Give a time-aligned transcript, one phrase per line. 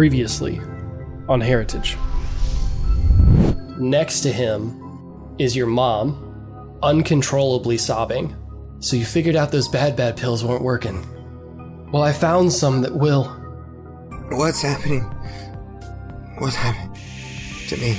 [0.00, 0.58] Previously
[1.28, 1.98] on Heritage.
[3.78, 8.34] Next to him is your mom, uncontrollably sobbing.
[8.78, 11.04] So you figured out those bad, bad pills weren't working.
[11.92, 13.24] Well, I found some that will.
[14.30, 15.02] What's happening?
[16.38, 16.98] What's happening
[17.68, 17.98] to me?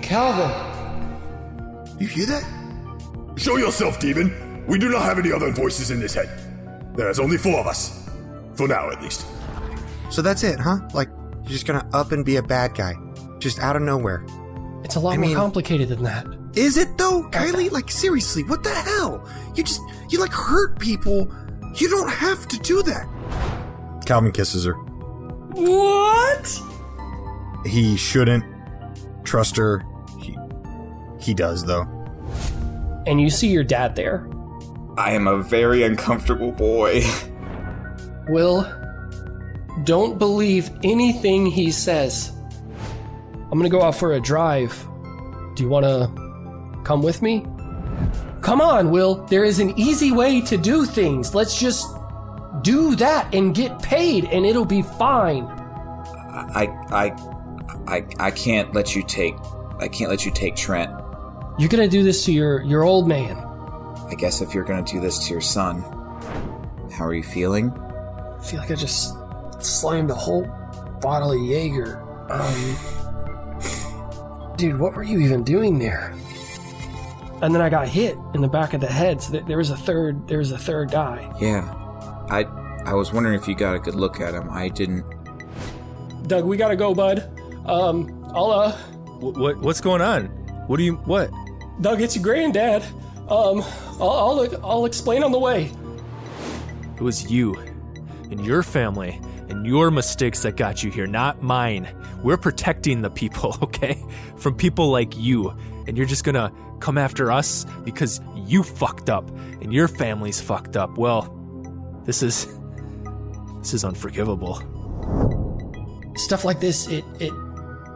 [0.00, 0.50] Calvin!
[1.98, 2.44] You hear that?
[3.36, 4.64] Show yourself, demon.
[4.66, 6.30] We do not have any other voices in this head.
[6.96, 8.08] There is only four of us.
[8.54, 9.26] For now, at least.
[10.10, 10.80] So that's it, huh?
[10.92, 11.08] Like,
[11.44, 12.94] you're just gonna up and be a bad guy.
[13.38, 14.24] Just out of nowhere.
[14.84, 16.26] It's a lot I more mean- complicated than that.
[16.54, 17.70] Is it though, Kylie?
[17.70, 19.24] Like, seriously, what the hell?
[19.54, 21.32] You just, you like hurt people.
[21.76, 24.02] You don't have to do that.
[24.04, 24.74] Calvin kisses her.
[24.74, 26.60] What?
[27.64, 28.44] He shouldn't
[29.24, 29.84] trust her.
[30.20, 30.36] He,
[31.20, 31.82] he does, though.
[33.06, 34.28] And you see your dad there.
[34.98, 37.02] I am a very uncomfortable boy.
[38.28, 38.62] Will,
[39.84, 42.32] don't believe anything he says.
[43.50, 44.86] I'm gonna go out for a drive.
[45.54, 46.12] Do you wanna
[46.84, 47.46] come with me?
[48.40, 49.26] Come on, Will.
[49.26, 51.34] There is an easy way to do things.
[51.34, 51.86] Let's just
[52.62, 55.44] do that and get paid, and it'll be fine.
[55.44, 57.04] I I
[57.86, 59.34] I I can't let you take
[59.80, 60.90] I can't let you take Trent.
[61.58, 63.36] You're gonna do this to your, your old man.
[64.08, 65.80] I guess if you're gonna do this to your son.
[66.92, 67.70] How are you feeling?
[67.70, 69.14] I feel like I just
[69.62, 70.44] slammed a whole
[71.00, 72.00] bottle of Jaeger.
[72.30, 72.76] Um,
[74.56, 76.14] dude, what were you even doing there?
[77.42, 79.22] And then I got hit in the back of the head.
[79.22, 80.28] So th- there was a third.
[80.28, 81.32] There was a third guy.
[81.40, 81.62] Yeah.
[82.28, 82.44] I
[82.84, 84.48] I was wondering if you got a good look at him.
[84.50, 85.04] I didn't
[86.26, 87.28] Doug, we gotta go, bud.
[87.66, 88.72] Um, I'll uh,
[89.18, 90.26] What, what what's going on?
[90.66, 91.30] What do you what?
[91.80, 92.82] Doug, it's your granddad.
[93.28, 93.62] Um,
[94.00, 95.72] I'll I'll, I'll explain on the way.
[96.96, 97.54] It was you
[98.30, 99.20] and your family
[99.60, 101.86] and your mistakes that got you here, not mine.
[102.22, 104.02] We're protecting the people, okay?
[104.36, 105.54] From people like you.
[105.86, 109.28] And you're just gonna come after us because you fucked up
[109.60, 110.96] and your family's fucked up.
[110.96, 111.36] Well,
[112.06, 112.46] this is
[113.58, 114.54] this is unforgivable.
[116.16, 117.32] Stuff like this, it it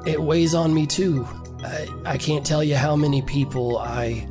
[0.05, 1.27] it weighs on me too.
[1.63, 4.29] I I can't tell you how many people I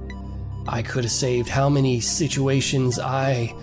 [0.68, 3.56] I could have saved, how many situations I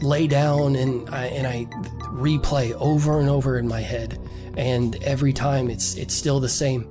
[0.00, 1.68] lay down and I and I
[2.14, 4.18] replay over and over in my head,
[4.56, 6.88] and every time it's it's still the same.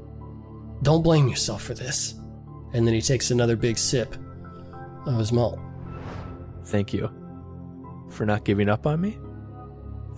[0.82, 2.16] Don't blame yourself for this.
[2.74, 4.16] And then he takes another big sip
[5.06, 5.60] of his malt.
[6.66, 7.10] Thank you
[8.10, 9.18] for not giving up on me.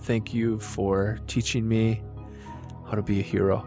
[0.00, 2.02] Thank you for teaching me
[2.86, 3.66] how to be a hero.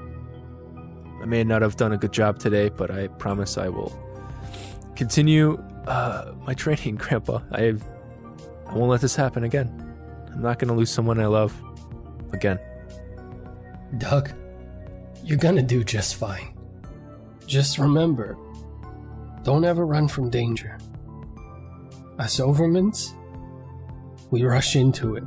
[1.21, 3.97] I may not have done a good job today, but I promise I will
[4.95, 7.41] continue uh, my training, Grandpa.
[7.51, 7.75] I,
[8.67, 9.88] I won't let this happen again.
[10.31, 11.53] I'm not going to lose someone I love
[12.33, 12.59] again.
[13.97, 14.31] Doug,
[15.23, 16.55] you're gonna do just fine.
[17.47, 18.37] Just remember,
[19.43, 20.77] don't ever run from danger.
[22.19, 23.13] Us Overmans,
[24.29, 25.23] we rush into it.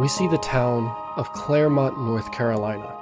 [0.00, 2.96] We see the town of Claremont, North Carolina.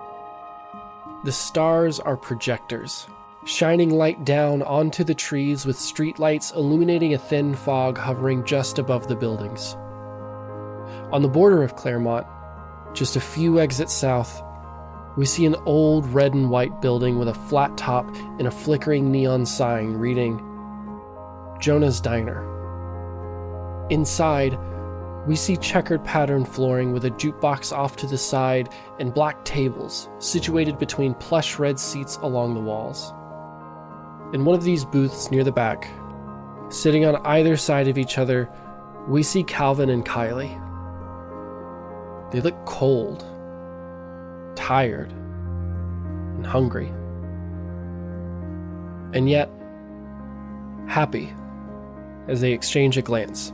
[1.23, 3.07] The stars are projectors,
[3.45, 9.07] shining light down onto the trees with streetlights illuminating a thin fog hovering just above
[9.07, 9.75] the buildings.
[11.13, 12.27] On the border of Claremont,
[12.95, 14.43] just a few exits south,
[15.17, 19.13] we see an old red and white building with a flat top and a flickering
[19.13, 20.39] neon sign reading
[21.61, 22.45] Jonah's Diner.
[23.89, 24.59] Inside,
[25.27, 30.09] we see checkered pattern flooring with a jukebox off to the side and black tables
[30.19, 33.13] situated between plush red seats along the walls.
[34.33, 35.89] In one of these booths near the back,
[36.71, 38.49] sitting on either side of each other,
[39.07, 40.53] we see Calvin and Kylie.
[42.31, 43.25] They look cold,
[44.55, 46.89] tired, and hungry.
[49.15, 49.51] And yet,
[50.87, 51.33] happy
[52.29, 53.53] as they exchange a glance.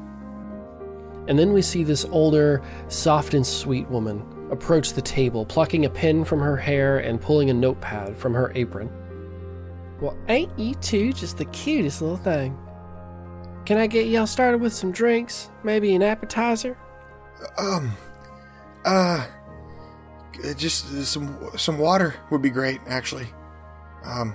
[1.29, 5.91] And then we see this older, soft and sweet woman approach the table, plucking a
[5.91, 8.91] pin from her hair and pulling a notepad from her apron.
[10.01, 12.59] Well, ain't you two just the cutest little thing?
[13.65, 15.51] Can I get y'all started with some drinks?
[15.63, 16.77] Maybe an appetizer?
[17.57, 17.93] Um,
[18.85, 19.27] Uh,
[20.57, 23.27] just some some water would be great, actually.
[24.05, 24.35] Um,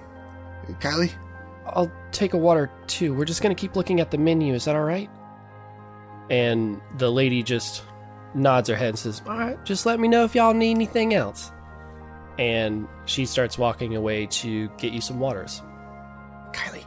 [0.79, 1.11] Kylie.
[1.67, 3.13] I'll take a water too.
[3.13, 4.55] We're just gonna keep looking at the menu.
[4.55, 5.09] Is that all right?
[6.29, 7.83] And the lady just
[8.33, 11.13] nods her head and says, "All right, just let me know if y'all need anything
[11.13, 11.51] else."
[12.37, 15.61] And she starts walking away to get you some waters.
[16.53, 16.85] Kylie.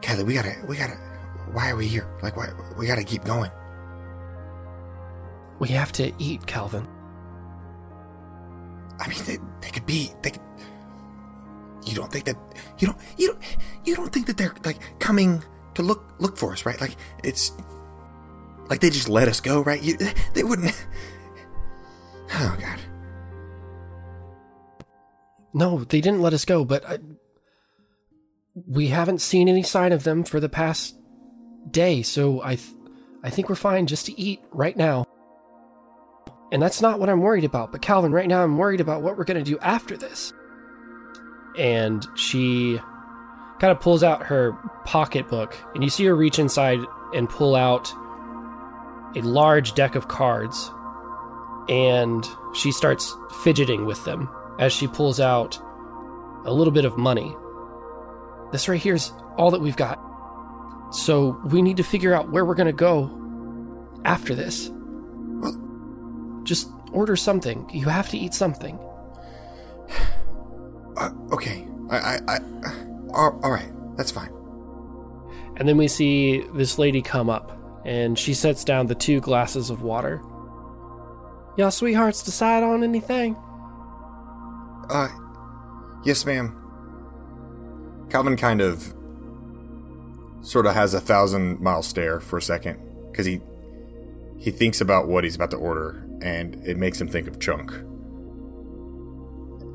[0.00, 0.94] Kylie, we gotta, we gotta.
[1.52, 2.08] Why are we here?
[2.22, 2.50] Like, why?
[2.76, 3.50] We gotta keep going.
[5.58, 6.86] We have to eat, Calvin.
[9.00, 10.10] I mean, they, they could be.
[10.22, 10.42] They could.
[11.84, 12.36] You don't think that
[12.78, 13.38] you don't you don't
[13.84, 15.42] you don't think that they're like coming
[15.74, 16.80] to look look for us, right?
[16.80, 17.52] Like it's
[18.68, 19.82] like they just let us go, right?
[19.82, 19.96] You,
[20.34, 20.72] they wouldn't.
[22.32, 22.80] Oh God.
[25.54, 26.98] No, they didn't let us go, but I,
[28.66, 30.98] we haven't seen any sign of them for the past
[31.70, 32.74] day, so I, th-
[33.22, 35.06] I think we're fine just to eat right now.
[36.52, 37.72] And that's not what I'm worried about.
[37.72, 40.32] But Calvin, right now I'm worried about what we're gonna do after this.
[41.56, 42.78] And she
[43.58, 44.52] kind of pulls out her
[44.84, 46.80] pocketbook, and you see her reach inside
[47.14, 47.92] and pull out
[49.14, 50.70] a large deck of cards.
[51.68, 55.58] And she starts fidgeting with them as she pulls out
[56.44, 57.34] a little bit of money.
[58.52, 60.00] This right here is all that we've got.
[60.92, 63.10] So we need to figure out where we're going to go
[64.04, 64.70] after this.
[66.44, 67.68] Just order something.
[67.72, 68.78] You have to eat something.
[70.98, 71.68] Uh, okay.
[71.90, 72.38] I, I, I
[73.12, 73.70] all, all right.
[73.98, 74.30] That's fine.
[75.56, 77.52] And then we see this lady come up,
[77.86, 80.20] and she sets down the two glasses of water.
[81.56, 83.36] Y'all sweethearts decide on anything?
[84.90, 85.08] Uh,
[86.04, 86.54] yes, ma'am.
[88.10, 88.92] Calvin kind of
[90.42, 92.78] sort of has a thousand mile stare for a second
[93.10, 93.40] because he
[94.36, 97.72] he thinks about what he's about to order and it makes him think of Chunk.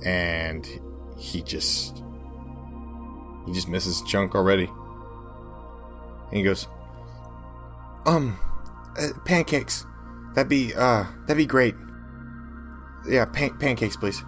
[0.05, 0.67] And
[1.17, 2.03] he just
[3.45, 4.69] he just misses Chunk already.
[6.27, 6.67] And he goes,
[8.05, 8.37] "Um,
[8.97, 9.85] uh, pancakes.
[10.33, 11.75] That'd be uh that'd be great.
[13.07, 14.23] Yeah, pan- pancakes, please."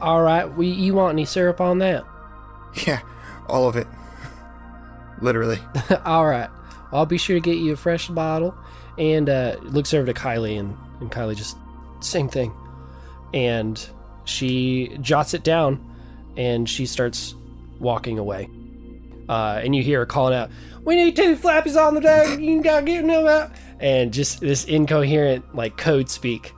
[0.00, 2.04] All right, we, you want any syrup on that?
[2.86, 3.00] Yeah,
[3.48, 3.86] all of it.
[5.22, 5.58] Literally.
[6.04, 6.50] All right,
[6.92, 8.54] I'll be sure to get you a fresh bottle.
[8.98, 11.56] And uh, looks over to Kylie, and, and Kylie just
[12.00, 12.52] same thing.
[13.32, 13.82] And
[14.24, 15.80] she jots it down,
[16.36, 17.34] and she starts
[17.78, 18.50] walking away.
[19.28, 20.50] Uh, and you hear her calling out,
[20.82, 22.38] "We need two flappies on the deck.
[22.38, 23.50] You gotta get them out."
[23.80, 26.52] And just this incoherent like code speak,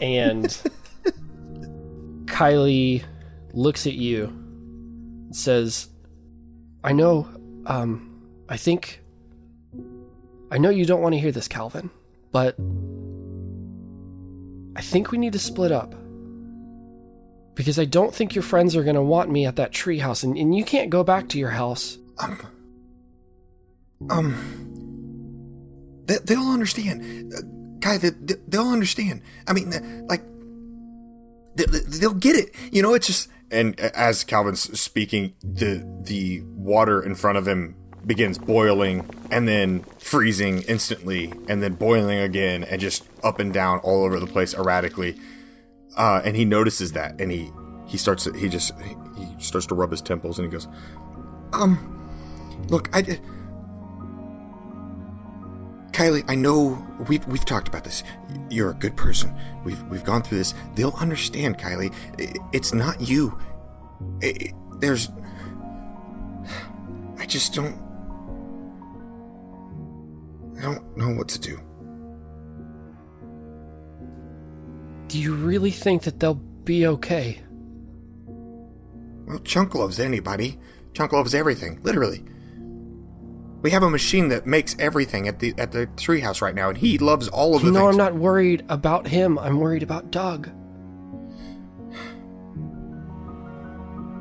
[0.00, 0.44] and
[2.26, 3.02] Kylie
[3.52, 5.88] looks at you, and says,
[6.82, 7.26] "I know.
[7.66, 9.00] Um, I think.
[10.50, 11.90] I know you don't want to hear this, Calvin,
[12.30, 12.56] but
[14.76, 15.94] I think we need to split up."
[17.54, 20.36] Because I don't think your friends are going to want me at that treehouse, and,
[20.36, 21.98] and you can't go back to your house.
[22.18, 22.38] Um.
[24.10, 26.02] Um.
[26.06, 27.32] They, they'll understand.
[27.32, 27.40] Uh,
[27.80, 29.22] Guy, they, they- they'll understand.
[29.46, 30.22] I mean, uh, like,
[31.56, 32.54] they, they'll get it.
[32.72, 33.28] You know, it's just.
[33.50, 39.80] And as Calvin's speaking, the the water in front of him begins boiling and then
[39.98, 44.54] freezing instantly and then boiling again and just up and down all over the place
[44.54, 45.16] erratically.
[45.96, 47.50] Uh, and he notices that and he
[47.86, 48.72] he starts he just
[49.16, 50.66] he starts to rub his temples and he goes,
[51.52, 52.03] um,
[52.68, 53.02] Look, I.
[55.92, 58.02] Kylie, I know we've we've talked about this.
[58.50, 59.32] You're a good person.
[59.64, 60.54] We've we've gone through this.
[60.74, 61.94] They'll understand, Kylie.
[62.52, 63.38] It's not you.
[64.22, 65.08] I- I- there's.
[67.18, 67.76] I just don't.
[70.58, 71.60] I don't know what to do.
[75.08, 77.40] Do you really think that they'll be okay?
[78.26, 80.58] Well, Chunk loves anybody.
[80.92, 82.24] Chunk loves everything, literally.
[83.64, 86.76] We have a machine that makes everything at the at the treehouse right now, and
[86.76, 87.94] he loves all of You the know, things.
[87.94, 89.38] I'm not worried about him.
[89.38, 90.50] I'm worried about Doug.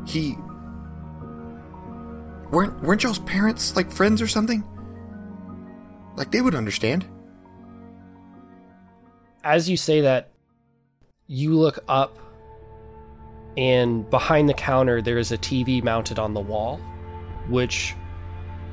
[0.08, 0.38] He
[2.52, 4.64] weren't weren't y'all's parents like friends or something?
[6.16, 7.06] Like they would understand.
[9.44, 10.32] As you say that,
[11.28, 12.18] you look up,
[13.58, 16.78] and behind the counter, there is a TV mounted on the wall,
[17.50, 17.94] which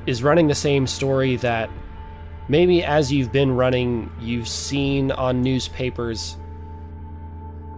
[0.05, 1.69] is running the same story that
[2.47, 6.37] maybe as you've been running, you've seen on newspapers.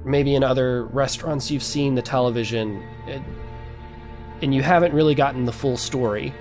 [0.06, 5.77] Maybe in other restaurants, you've seen the television, and- you haven't really gotten the full
[5.77, 6.34] story.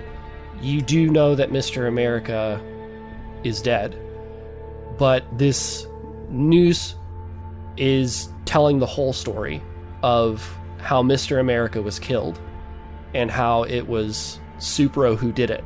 [0.61, 1.87] You do know that Mr.
[1.87, 2.59] America
[3.43, 3.97] is dead,
[4.97, 5.87] but this
[6.29, 6.95] News
[7.77, 9.61] is telling the whole story
[10.01, 11.39] of how Mr.
[11.39, 12.39] America was killed
[13.13, 15.63] and how it was Supro who did it,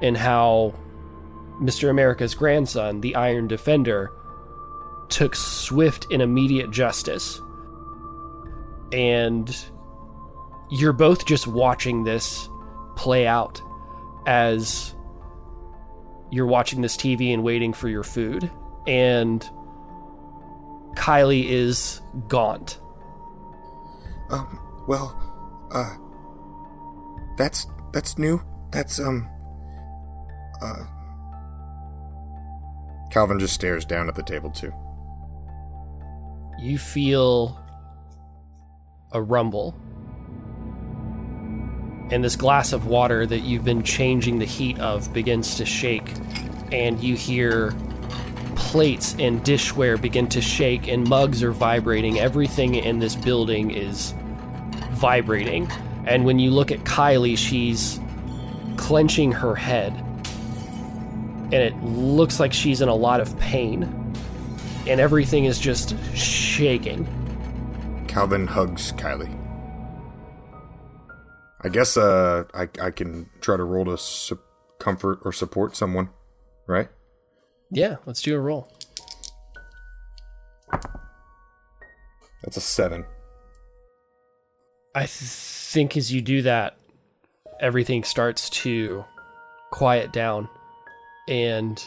[0.00, 0.74] and how
[1.60, 1.90] Mr.
[1.90, 4.12] America's grandson, the Iron Defender,
[5.08, 7.40] took swift and immediate justice.
[8.92, 9.54] And
[10.70, 12.48] you're both just watching this
[12.96, 13.60] play out
[14.26, 14.94] as
[16.30, 18.50] you're watching this TV and waiting for your food.
[18.86, 19.48] And
[20.94, 22.78] Kylie is gaunt.
[24.30, 25.16] Um, well,
[25.70, 25.96] uh,
[27.36, 28.42] that's, that's new.
[28.72, 29.28] That's, um,
[30.60, 30.84] uh,
[33.10, 34.72] Calvin just stares down at the table, too.
[36.58, 37.60] You feel
[39.12, 39.76] a rumble.
[42.10, 46.12] And this glass of water that you've been changing the heat of begins to shake.
[46.72, 47.72] And you hear
[48.56, 52.18] plates and dishware begin to shake, and mugs are vibrating.
[52.18, 54.14] Everything in this building is
[54.90, 55.70] vibrating.
[56.06, 57.98] And when you look at Kylie, she's
[58.76, 59.92] clenching her head.
[61.44, 63.84] And it looks like she's in a lot of pain.
[64.86, 67.06] And everything is just shaking.
[68.08, 69.34] Calvin hugs Kylie.
[71.62, 74.38] I guess uh, I I can try to roll to su-
[74.78, 76.10] comfort or support someone,
[76.66, 76.88] right?
[77.70, 78.70] Yeah, let's do a roll.
[82.42, 83.06] That's a seven.
[84.94, 86.76] I think as you do that,
[87.60, 89.04] everything starts to
[89.72, 90.48] quiet down.
[91.26, 91.82] And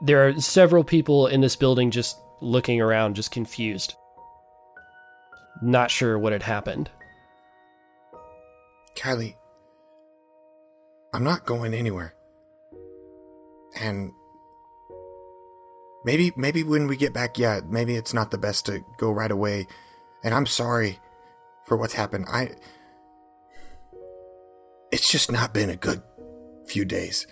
[0.00, 3.94] there are several people in this building just looking around, just confused.
[5.62, 6.90] Not sure what had happened.
[8.94, 9.34] Kylie,
[11.12, 12.14] I'm not going anywhere.
[13.80, 14.12] And
[16.04, 19.30] maybe maybe when we get back, yeah, maybe it's not the best to go right
[19.30, 19.66] away.
[20.22, 21.00] And I'm sorry
[21.66, 22.26] for what's happened.
[22.30, 22.50] I
[24.90, 26.02] It's just not been a good
[26.66, 27.26] few days.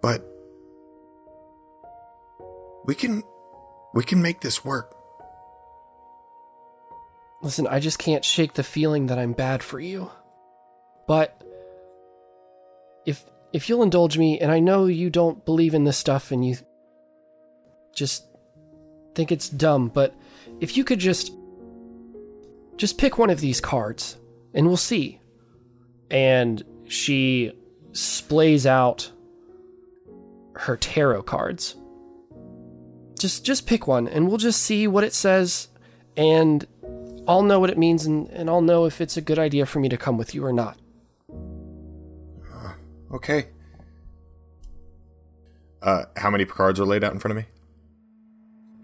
[0.00, 0.24] But
[2.86, 3.22] we can
[3.92, 4.96] we can make this work.
[7.42, 10.10] Listen, I just can't shake the feeling that I'm bad for you.
[11.06, 11.42] But
[13.04, 16.46] if if you'll indulge me, and I know you don't believe in this stuff and
[16.46, 16.56] you
[17.92, 18.26] just
[19.14, 20.14] think it's dumb, but
[20.60, 21.32] if you could just
[22.76, 24.16] just pick one of these cards
[24.54, 25.20] and we'll see.
[26.10, 27.52] And she
[27.92, 29.10] splays out
[30.54, 31.76] her tarot cards.
[33.18, 35.68] Just just pick one and we'll just see what it says
[36.16, 36.66] and
[37.28, 39.78] I'll know what it means and, and I'll know if it's a good idea for
[39.78, 40.78] me to come with you or not.
[43.12, 43.48] Okay.
[45.82, 47.48] Uh, how many cards are laid out in front of me?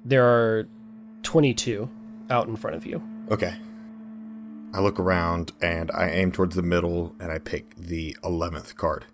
[0.05, 0.69] There are
[1.27, 1.91] 22
[2.31, 3.03] out in front of you.
[3.31, 3.53] Okay.
[4.73, 9.07] I look around and I aim towards the middle and I pick the 11th card.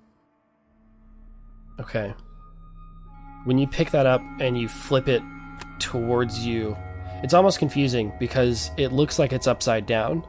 [1.81, 2.14] Okay.
[3.45, 5.23] When you pick that up and you flip it
[5.78, 6.76] towards you,
[7.23, 10.23] it's almost confusing because it looks like it's upside down,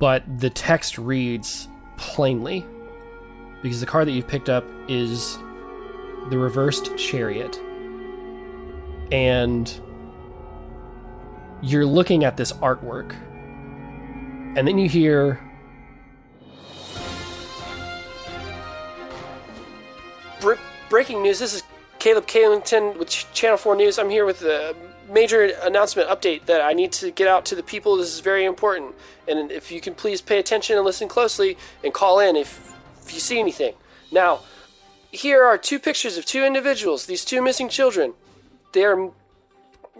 [0.00, 2.66] but the text reads plainly
[3.62, 5.38] because the card that you've picked up is
[6.28, 7.60] the reversed chariot.
[9.12, 9.80] And
[11.62, 13.14] you're looking at this artwork,
[14.56, 15.40] and then you hear
[20.40, 20.54] Bre-
[20.90, 21.38] breaking news.
[21.38, 21.62] This is
[22.00, 23.98] Caleb Kalington with Ch- Channel 4 News.
[23.98, 24.74] I'm here with a
[25.08, 27.96] major announcement update that I need to get out to the people.
[27.96, 28.94] This is very important.
[29.28, 33.14] And if you can please pay attention and listen closely and call in if, if
[33.14, 33.74] you see anything.
[34.10, 34.40] Now,
[35.12, 38.14] here are two pictures of two individuals, these two missing children.
[38.72, 39.12] They are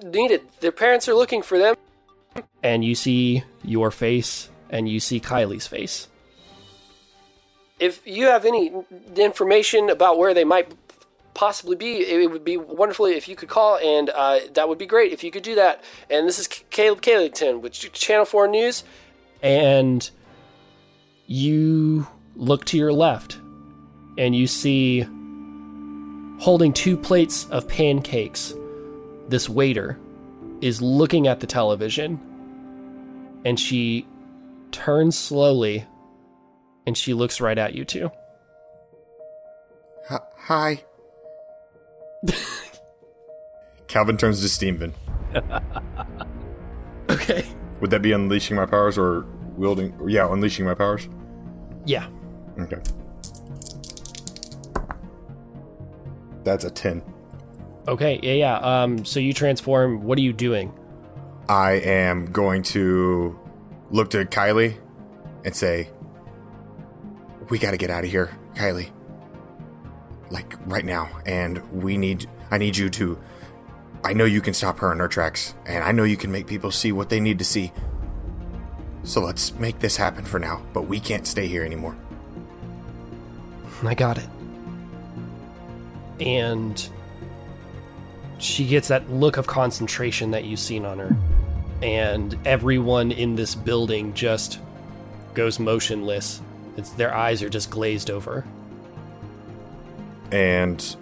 [0.02, 0.42] needed.
[0.60, 1.76] Their parents are looking for them.
[2.62, 6.08] And you see your face and you see Kylie's face.
[7.78, 8.72] If you have any
[9.16, 10.72] information about where they might
[11.34, 14.86] possibly be, it would be wonderful if you could call, and uh, that would be
[14.86, 15.82] great if you could do that.
[16.10, 18.84] And this is Caleb Kalington with Channel 4 News.
[19.42, 20.08] And
[21.26, 22.06] you
[22.36, 23.38] look to your left,
[24.16, 25.06] and you see
[26.38, 28.54] holding two plates of pancakes.
[29.32, 29.98] This waiter
[30.60, 32.20] is looking at the television,
[33.46, 34.06] and she
[34.72, 35.86] turns slowly,
[36.86, 38.10] and she looks right at you two.
[40.06, 40.84] Hi.
[43.86, 44.92] Calvin turns to Steven.
[47.10, 47.44] Okay.
[47.80, 49.94] Would that be unleashing my powers or wielding?
[50.08, 51.08] Yeah, unleashing my powers.
[51.84, 52.06] Yeah.
[52.58, 52.78] Okay.
[56.42, 57.02] That's a 10.
[57.88, 58.56] Okay, yeah, yeah.
[58.58, 60.04] Um, so you transform.
[60.04, 60.72] What are you doing?
[61.48, 63.38] I am going to
[63.90, 64.76] look to Kylie
[65.44, 65.90] and say,
[67.50, 68.90] We gotta get out of here, Kylie.
[70.30, 71.10] Like, right now.
[71.26, 73.18] And we need, I need you to,
[74.04, 76.46] I know you can stop her in her tracks, and I know you can make
[76.46, 77.72] people see what they need to see.
[79.04, 81.96] So let's make this happen for now, but we can't stay here anymore.
[83.84, 84.28] I got it.
[86.20, 86.88] And
[88.42, 91.16] she gets that look of concentration that you've seen on her.
[91.82, 94.58] And everyone in this building just
[95.34, 96.42] goes motionless.
[96.76, 98.44] It's their eyes are just glazed over.
[100.30, 100.96] and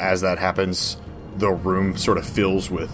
[0.00, 0.96] as that happens
[1.36, 2.92] the room sort of fills with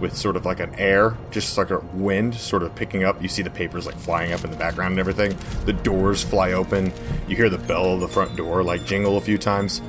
[0.00, 3.28] with sort of like an air just like a wind sort of picking up you
[3.28, 6.92] see the papers like flying up in the background and everything the doors fly open
[7.26, 9.80] you hear the bell of the front door like jingle a few times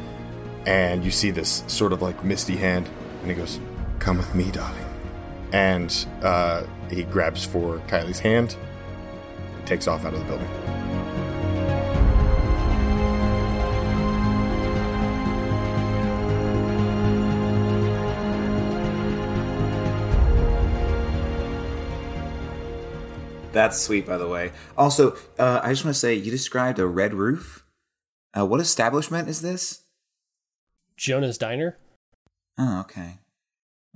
[0.65, 2.89] and you see this sort of like misty hand
[3.25, 3.59] and he goes
[3.97, 4.85] come with me darling
[5.51, 8.55] and uh, he grabs for kylie's hand
[9.65, 10.47] takes off out of the building
[23.51, 24.51] That's sweet, by the way.
[24.77, 27.65] Also, uh, I just want to say you described a red roof.
[28.37, 29.85] Uh, what establishment is this?
[30.97, 31.77] Jonah's diner.
[32.57, 33.19] Oh, okay.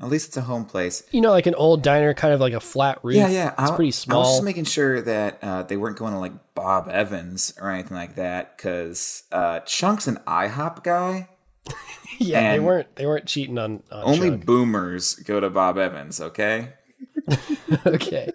[0.02, 1.04] At least it's a home place.
[1.12, 3.18] You know, like an old diner, kind of like a flat roof.
[3.18, 3.52] Yeah, yeah.
[3.60, 4.18] It's I- pretty small.
[4.18, 7.70] I was just making sure that uh, they weren't going to like Bob Evans or
[7.70, 11.28] anything like that, because uh, Chunk's an IHOP guy.
[12.18, 12.96] yeah, they weren't.
[12.96, 13.84] They weren't cheating on.
[13.92, 14.46] on Only Chug.
[14.46, 16.22] boomers go to Bob Evans.
[16.22, 16.70] Okay.
[17.86, 18.32] okay.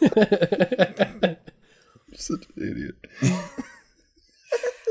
[2.14, 2.94] such an idiot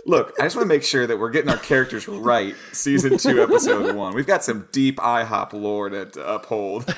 [0.07, 2.55] Look, I just want to make sure that we're getting our characters right.
[2.71, 4.15] Season two, episode one.
[4.15, 6.85] We've got some deep IHOP lore to, to uphold.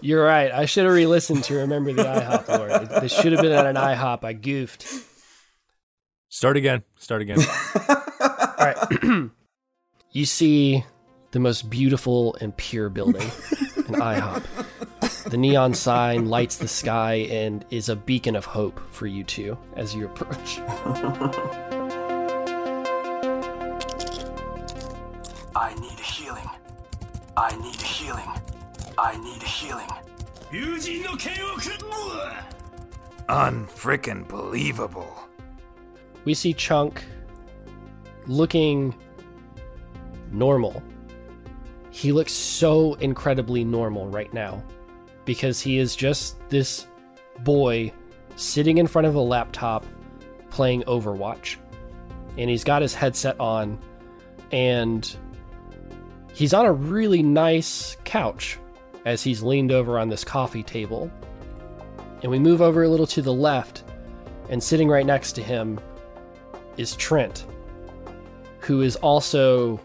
[0.00, 0.50] You're right.
[0.50, 3.00] I should have re-listened to remember the IHOP lore.
[3.02, 4.24] This should have been at an IHOP.
[4.24, 4.86] I goofed.
[6.30, 6.84] Start again.
[6.96, 7.38] Start again.
[7.90, 9.30] All right.
[10.12, 10.82] you see
[11.32, 14.88] the most beautiful and pure building, an IHOP.
[15.24, 19.58] The neon sign lights the sky and is a beacon of hope for you two
[19.76, 20.60] as you approach.
[25.54, 26.50] I need healing.
[27.36, 28.30] I need healing.
[28.98, 29.88] I need healing.
[33.28, 35.16] Unfrickin' believable.
[36.24, 37.04] We see Chunk
[38.26, 38.94] looking
[40.32, 40.82] normal.
[41.90, 44.62] He looks so incredibly normal right now
[45.24, 46.86] because he is just this
[47.40, 47.92] boy
[48.36, 49.84] sitting in front of a laptop
[50.50, 51.56] playing Overwatch.
[52.38, 53.78] And he's got his headset on
[54.52, 55.16] and
[56.32, 58.58] he's on a really nice couch
[59.04, 61.10] as he's leaned over on this coffee table.
[62.22, 63.84] And we move over a little to the left,
[64.50, 65.80] and sitting right next to him
[66.76, 67.46] is Trent,
[68.58, 69.80] who is also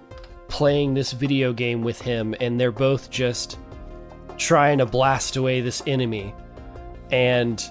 [0.47, 3.57] playing this video game with him, and they're both just
[4.37, 6.33] trying to blast away this enemy.
[7.11, 7.63] And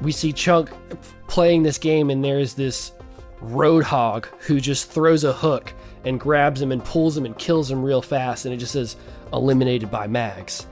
[0.00, 0.70] we see Chunk
[1.28, 2.92] playing this game, and there's this
[3.40, 5.72] roadhog who just throws a hook
[6.04, 8.96] and grabs him and pulls him and kills him real fast, and it just says
[9.32, 10.66] eliminated by Mags.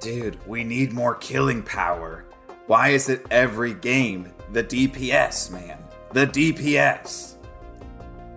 [0.00, 2.24] Dude, we need more killing power.
[2.66, 5.78] Why is it every game the DPS, man?
[6.12, 7.34] The DPS.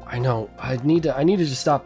[0.05, 0.49] I know.
[0.59, 1.15] I need to.
[1.15, 1.85] I need to just stop.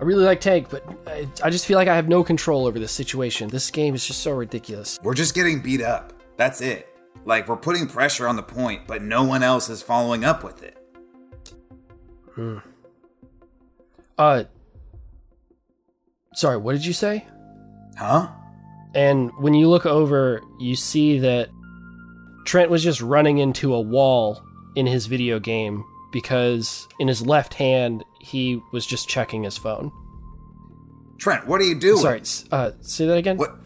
[0.00, 2.78] I really like Tank, but I, I just feel like I have no control over
[2.78, 3.48] this situation.
[3.48, 4.98] This game is just so ridiculous.
[5.02, 6.12] We're just getting beat up.
[6.36, 6.88] That's it.
[7.24, 10.62] Like, we're putting pressure on the point, but no one else is following up with
[10.62, 10.78] it.
[12.34, 12.58] Hmm.
[14.16, 14.44] Uh.
[16.34, 17.26] Sorry, what did you say?
[17.96, 18.28] Huh?
[18.94, 21.48] And when you look over, you see that
[22.44, 24.40] Trent was just running into a wall
[24.76, 29.92] in his video game because in his left hand he was just checking his phone.
[31.18, 31.98] Trent, what are you doing?
[31.98, 33.36] Sorry, uh, say that again.
[33.36, 33.56] What?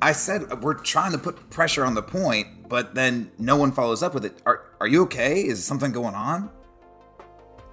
[0.00, 4.02] I said we're trying to put pressure on the point, but then no one follows
[4.02, 4.40] up with it.
[4.46, 5.40] Are Are you okay?
[5.40, 6.50] Is something going on?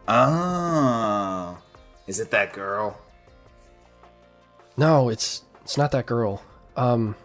[0.08, 1.58] Oh,
[2.08, 3.00] is it that girl?
[4.78, 6.41] No, it's it's not that girl.
[6.76, 7.15] Um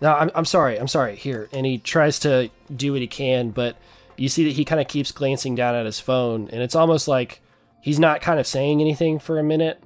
[0.00, 0.78] No, I'm I'm sorry.
[0.78, 1.16] I'm sorry.
[1.16, 1.48] Here.
[1.52, 3.76] And he tries to do what he can, but
[4.16, 7.08] you see that he kind of keeps glancing down at his phone and it's almost
[7.08, 7.40] like
[7.84, 9.78] he's not kind of saying anything for a minute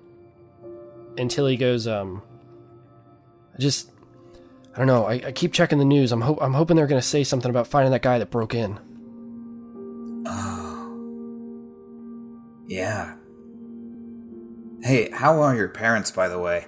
[1.19, 2.23] until he goes um
[3.55, 3.91] I just
[4.79, 5.07] I don't know.
[5.07, 6.13] I, I keep checking the news.
[6.13, 8.55] I'm hope I'm hoping they're going to say something about finding that guy that broke
[8.55, 8.79] in.
[10.27, 10.65] Oh.
[12.69, 13.15] Yeah.
[14.83, 16.67] Hey, how are your parents, by the way?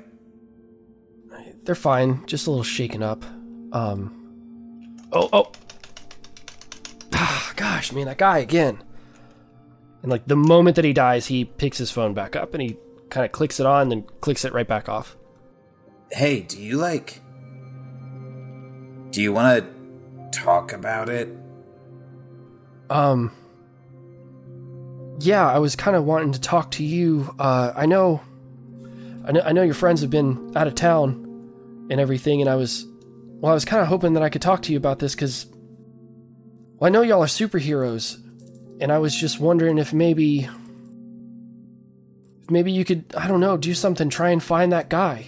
[1.64, 3.22] They're fine, just a little shaken up.
[3.70, 4.96] Um.
[5.12, 5.52] Oh, oh.
[7.12, 8.82] Ah, gosh, man, that guy again.
[10.02, 12.78] And like the moment that he dies, he picks his phone back up and he
[13.10, 15.16] kind of clicks it on, then clicks it right back off.
[16.10, 17.20] Hey, do you like.
[19.10, 21.28] Do you want to talk about it?
[22.88, 23.32] Um.
[25.20, 27.34] Yeah, I was kind of wanting to talk to you.
[27.38, 28.22] Uh, I know,
[29.26, 32.54] I know, I know your friends have been out of town and everything, and I
[32.54, 32.86] was,
[33.40, 35.46] well, I was kind of hoping that I could talk to you about this because,
[36.78, 38.16] well, I know y'all are superheroes,
[38.80, 40.48] and I was just wondering if maybe,
[42.48, 45.26] maybe you could, I don't know, do something, try and find that guy.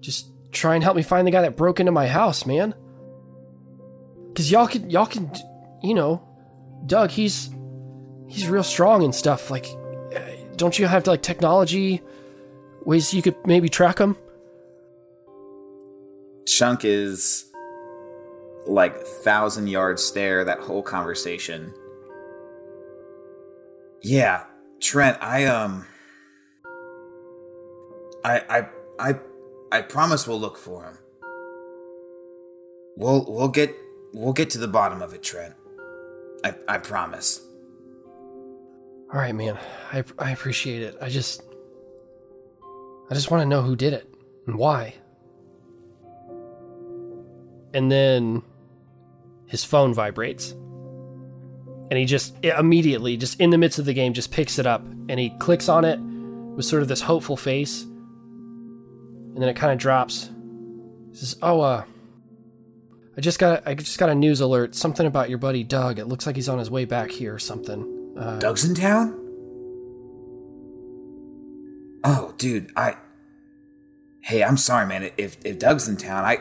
[0.00, 2.74] Just try and help me find the guy that broke into my house, man.
[4.34, 5.30] Cause y'all can, y'all can,
[5.82, 6.26] you know,
[6.86, 7.50] Doug, he's
[8.28, 9.50] he's real strong and stuff.
[9.50, 9.66] Like,
[10.56, 12.02] don't you have like technology
[12.84, 14.16] ways you could maybe track him?
[16.46, 17.51] Chunk is
[18.66, 21.74] like thousand yard stare that whole conversation.
[24.02, 24.44] Yeah,
[24.80, 25.86] Trent, I um
[28.24, 29.18] I I I
[29.70, 30.98] I promise we'll look for him.
[32.96, 33.74] We'll we'll get
[34.12, 35.54] we'll get to the bottom of it, Trent.
[36.44, 37.40] I I promise.
[39.12, 39.58] All right, man.
[39.92, 40.96] I I appreciate it.
[41.00, 41.42] I just
[43.10, 44.06] I just want to know who did it
[44.46, 44.94] and why.
[47.74, 48.42] And then
[49.52, 50.52] his phone vibrates.
[51.90, 54.82] And he just immediately, just in the midst of the game, just picks it up
[55.10, 57.82] and he clicks on it with sort of this hopeful face.
[57.82, 60.30] And then it kind of drops.
[61.10, 61.84] He says, "Oh, uh,
[63.14, 64.74] I just got I just got a news alert.
[64.74, 65.98] Something about your buddy Doug.
[65.98, 69.18] It looks like he's on his way back here or something." Uh, Doug's in town?
[72.04, 72.96] Oh, dude, I
[74.22, 75.10] Hey, I'm sorry, man.
[75.18, 76.40] If if Doug's in town, I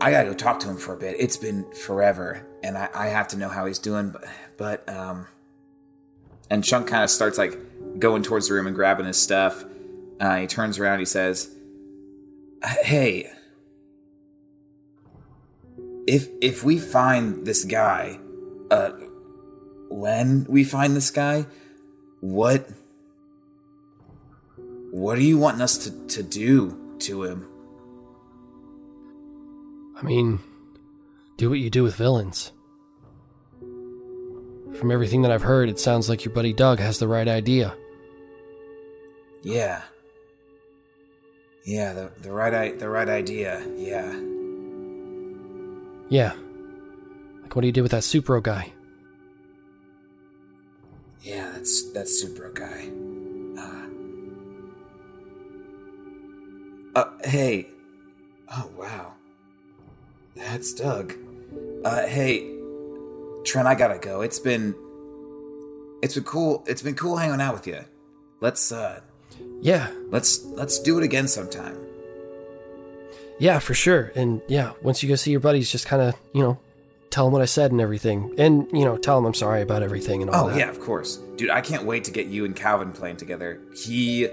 [0.00, 1.16] I gotta go talk to him for a bit.
[1.18, 4.10] It's been forever, and I, I have to know how he's doing.
[4.10, 4.24] But,
[4.56, 5.26] but um,
[6.50, 7.58] and Chunk kind of starts like
[7.98, 9.64] going towards the room and grabbing his stuff.
[10.20, 11.00] Uh, he turns around.
[11.00, 11.50] He says,
[12.82, 13.30] "Hey,
[16.06, 18.20] if if we find this guy,
[18.70, 18.90] uh,
[19.88, 21.46] when we find this guy,
[22.20, 22.68] what
[24.92, 27.47] what are you wanting us to to do to him?"
[29.98, 30.38] I mean,
[31.36, 32.52] do what you do with villains.
[34.78, 37.76] From everything that I've heard, it sounds like your buddy Doug has the right idea.
[39.42, 39.82] Yeah.
[41.64, 43.60] Yeah, the the right I, the right idea.
[43.76, 44.16] Yeah.
[46.08, 46.32] Yeah.
[47.42, 48.72] Like what do you do with that Supro guy?
[51.22, 52.88] Yeah, that's that's Supro guy.
[56.94, 57.66] Uh, uh hey.
[58.50, 59.17] Oh wow.
[60.38, 61.14] That's Doug.
[61.84, 62.48] Uh hey,
[63.44, 64.20] Trent, I gotta go.
[64.22, 64.74] It's been
[66.02, 66.64] it's been cool.
[66.66, 67.80] It's been cool hanging out with you.
[68.40, 69.00] Let's uh
[69.60, 71.76] Yeah, let's let's do it again sometime.
[73.38, 74.12] yeah, for sure.
[74.14, 76.58] And yeah, once you go see your buddies, just kind of, you know,
[77.10, 78.34] tell them what I said and everything.
[78.36, 80.52] And, you know, tell them I'm sorry about everything and all that.
[80.52, 80.58] Oh that.
[80.58, 81.18] yeah, of course.
[81.36, 83.60] Dude, I can't wait to get you and Calvin playing together.
[83.76, 84.26] He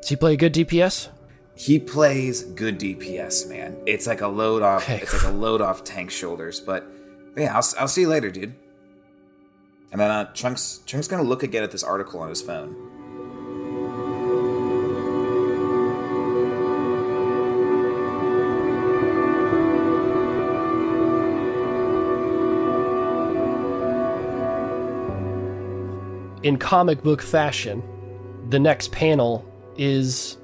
[0.00, 1.08] Does he play a good DPS?
[1.56, 3.76] He plays good DPS, man.
[3.86, 4.84] It's like a load off.
[4.84, 5.00] Okay.
[5.00, 6.60] It's like a load off tank shoulders.
[6.60, 6.86] But
[7.36, 8.54] yeah, I'll, I'll see you later, dude.
[9.92, 12.74] And then uh, Chunks Chunks gonna look again at this article on his phone.
[26.44, 27.82] in comic book fashion,
[28.50, 29.44] the next panel
[29.76, 30.36] is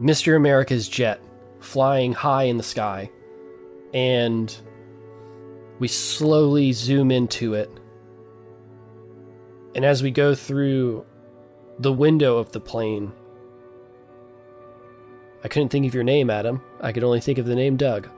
[0.00, 0.36] Mr.
[0.36, 1.20] America's jet
[1.60, 3.10] flying high in the sky.
[3.92, 4.54] And
[5.78, 7.70] we slowly zoom into it.
[9.74, 11.04] And as we go through
[11.78, 13.12] the window of the plane,
[15.42, 16.62] I couldn't think of your name, Adam.
[16.80, 18.08] I could only think of the name Doug.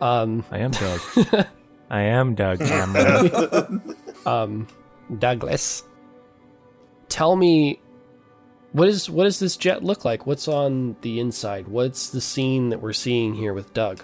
[0.00, 1.00] Um, I am Doug.
[1.90, 3.96] I am Doug Cameron.
[4.26, 4.66] um,
[5.18, 5.84] Douglas.
[7.08, 7.80] Tell me,
[8.72, 10.26] what is what does this jet look like?
[10.26, 11.68] What's on the inside?
[11.68, 14.02] What's the scene that we're seeing here with Doug?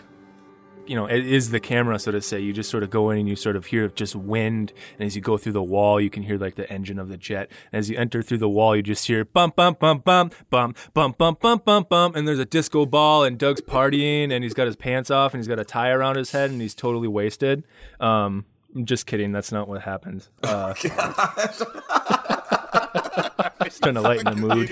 [0.88, 2.40] you know, it is the camera, so to say.
[2.40, 5.14] You just sort of go in and you sort of hear just wind, and as
[5.14, 7.50] you go through the wall, you can hear like the engine of the jet.
[7.70, 10.78] And as you enter through the wall, you just hear bump, bump, bump, bump, bump,
[10.94, 14.54] bump, bump, bump, bump, bump, and there's a disco ball, and Doug's partying, and he's
[14.54, 17.08] got his pants off, and he's got a tie around his head, and he's totally
[17.08, 17.64] wasted.
[18.00, 19.30] Um, I'm just kidding.
[19.32, 20.26] That's not what happened.
[20.42, 20.72] Uh,
[23.64, 24.70] just trying to lighten the mood.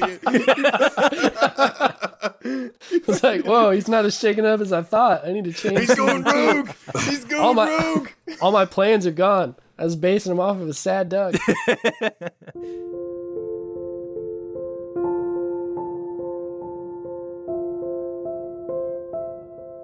[2.90, 5.26] It's like, whoa, he's not as shaken up as I thought.
[5.26, 5.80] I need to change.
[5.80, 6.70] He's going rogue.
[7.04, 8.09] He's going All my rogue.
[8.40, 9.56] all my plans are gone.
[9.78, 11.37] I was basing them off of a sad Doug.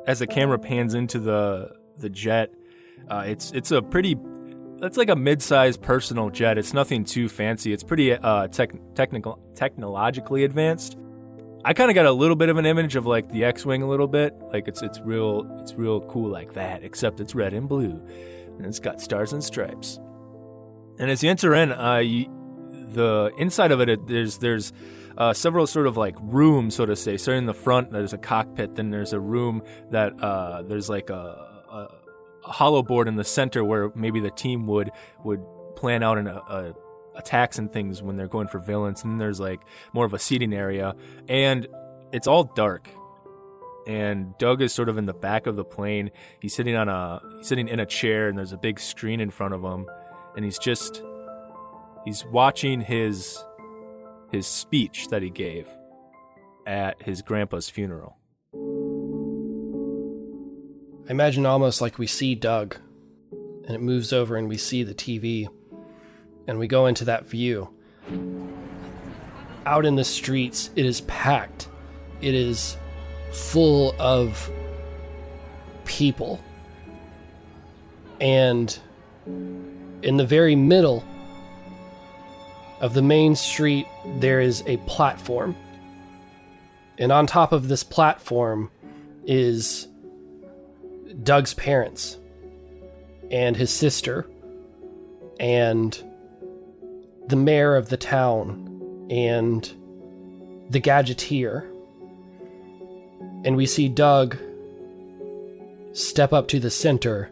[0.07, 2.53] as the camera pans into the the jet,
[3.09, 4.16] uh, it's it's a pretty
[4.83, 6.59] it's like a mid-sized personal jet.
[6.59, 7.73] It's nothing too fancy.
[7.73, 10.99] It's pretty uh, tech, technical technologically advanced.
[11.64, 13.88] I kind of got a little bit of an image of like the X-wing a
[13.88, 14.35] little bit.
[14.53, 18.05] Like it's it's real it's real cool like that, except it's red and blue,
[18.57, 20.01] and it's got stars and stripes.
[20.99, 22.27] And as you enter in, uh, you,
[22.92, 24.73] the inside of it, there's there's
[25.16, 27.16] uh, several sort of like rooms, so to say.
[27.16, 28.75] Starting in the front, there's a cockpit.
[28.75, 31.62] Then there's a room that uh, there's like a
[32.42, 34.90] hollow board in the center where maybe the team would
[35.24, 35.42] would
[35.76, 36.74] plan out an
[37.14, 39.02] attacks and things when they're going for villains.
[39.02, 39.61] And then there's like
[39.92, 40.94] more of a seating area,
[41.28, 41.66] and
[42.12, 42.88] it's all dark.
[43.87, 46.11] And Doug is sort of in the back of the plane.
[46.40, 49.31] He's sitting on a he's sitting in a chair, and there's a big screen in
[49.31, 49.87] front of him,
[50.37, 51.02] and he's just
[52.05, 53.42] he's watching his
[54.31, 55.68] his speech that he gave
[56.66, 58.16] at his grandpa's funeral.
[61.09, 62.77] I imagine almost like we see Doug,
[63.67, 65.49] and it moves over and we see the TV,
[66.47, 67.69] and we go into that view.
[69.67, 71.69] Out in the streets, it is packed.
[72.21, 72.77] It is
[73.33, 74.49] full of
[75.85, 76.41] people.
[78.21, 78.79] And
[79.27, 81.05] in the very middle
[82.81, 83.87] of the main street,
[84.19, 85.57] there is a platform.
[86.99, 88.71] And on top of this platform
[89.25, 89.88] is
[91.22, 92.18] Doug's parents
[93.31, 94.29] and his sister
[95.40, 96.03] and
[97.29, 99.72] the mayor of the town and
[100.70, 101.68] the gadgeteer.
[103.44, 104.37] And we see Doug
[105.92, 107.31] step up to the center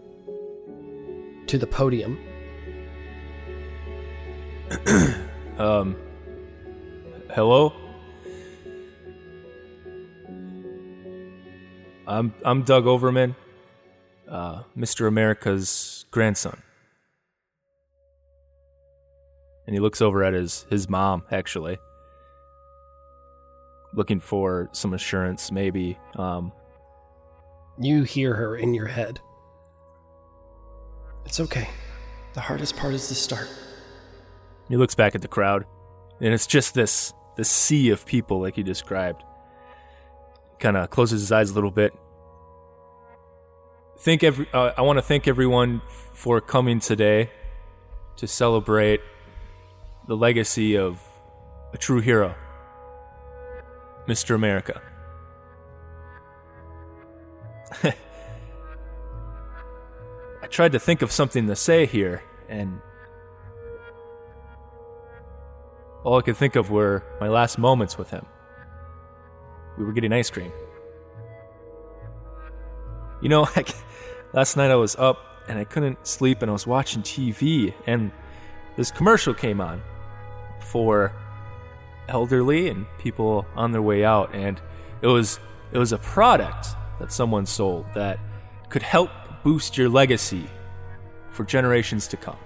[1.47, 2.19] to the podium.
[5.61, 5.95] Um,
[7.35, 7.75] hello.
[12.07, 13.37] I'm I'm Doug Overman,
[14.31, 15.07] uh, Mr.
[15.09, 16.63] America's grandson.
[19.67, 21.79] And he looks over at his his mom, actually,
[23.95, 25.99] looking for some assurance, maybe.
[26.17, 26.53] Um,
[27.79, 29.21] You hear her in your head.
[31.25, 31.69] It's okay.
[32.35, 33.49] The hardest part is the start.
[34.69, 35.65] He looks back at the crowd,
[36.21, 39.23] and it's just this this sea of people, like he described.
[40.59, 41.95] Kind of closes his eyes a little bit.
[44.01, 44.49] Thank every.
[44.51, 45.83] Uh, I want to thank everyone
[46.15, 47.31] for coming today
[48.17, 49.03] to celebrate
[50.09, 50.99] the legacy of
[51.75, 52.35] a true hero,
[54.09, 54.35] Mr.
[54.35, 54.81] America.
[57.83, 57.95] I
[60.49, 62.81] tried to think of something to say here, and
[66.05, 68.25] all I could think of were my last moments with him.
[69.77, 70.53] We were getting ice cream.
[73.21, 73.75] You know, like,
[74.33, 78.13] last night I was up and I couldn't sleep and I was watching TV and
[78.77, 79.83] this commercial came on
[80.61, 81.13] for
[82.09, 84.61] elderly and people on their way out and
[85.03, 85.39] it was
[85.73, 88.19] it was a product that someone sold that
[88.69, 89.11] could help
[89.43, 90.47] boost your legacy
[91.31, 92.37] for generations to come.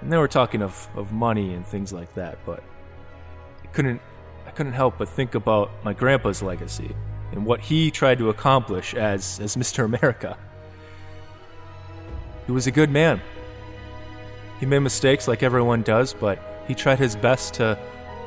[0.00, 2.62] And they were talking of, of money and things like that, but
[3.64, 4.00] I couldn't
[4.46, 6.94] I couldn't help but think about my grandpa's legacy
[7.32, 9.84] and what he tried to accomplish as as Mr.
[9.84, 10.36] America.
[12.46, 13.20] He was a good man.
[14.60, 17.78] He made mistakes like everyone does, but he tried his best to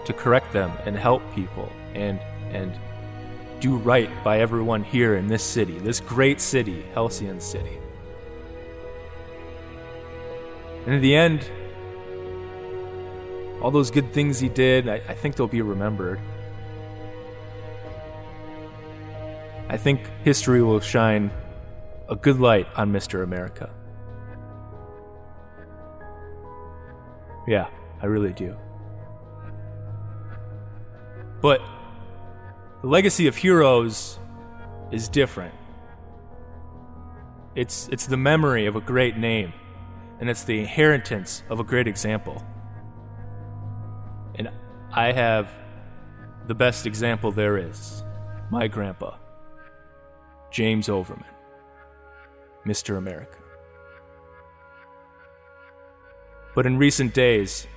[0.05, 2.19] to correct them and help people and
[2.51, 2.77] and
[3.59, 7.77] do right by everyone here in this city, this great city, Halcyon City.
[10.85, 11.49] And in the end,
[13.61, 16.19] all those good things he did, I, I think they'll be remembered.
[19.69, 21.31] I think history will shine
[22.09, 23.23] a good light on Mr.
[23.23, 23.69] America.
[27.47, 27.67] Yeah,
[28.01, 28.55] I really do.
[31.41, 31.61] But
[32.81, 34.19] the legacy of heroes
[34.91, 35.53] is different.
[37.55, 39.53] It's, it's the memory of a great name,
[40.19, 42.43] and it's the inheritance of a great example.
[44.35, 44.49] And
[44.91, 45.49] I have
[46.47, 48.03] the best example there is
[48.49, 49.15] my grandpa,
[50.51, 51.25] James Overman,
[52.65, 52.97] Mr.
[52.97, 53.37] America.
[56.55, 57.67] But in recent days,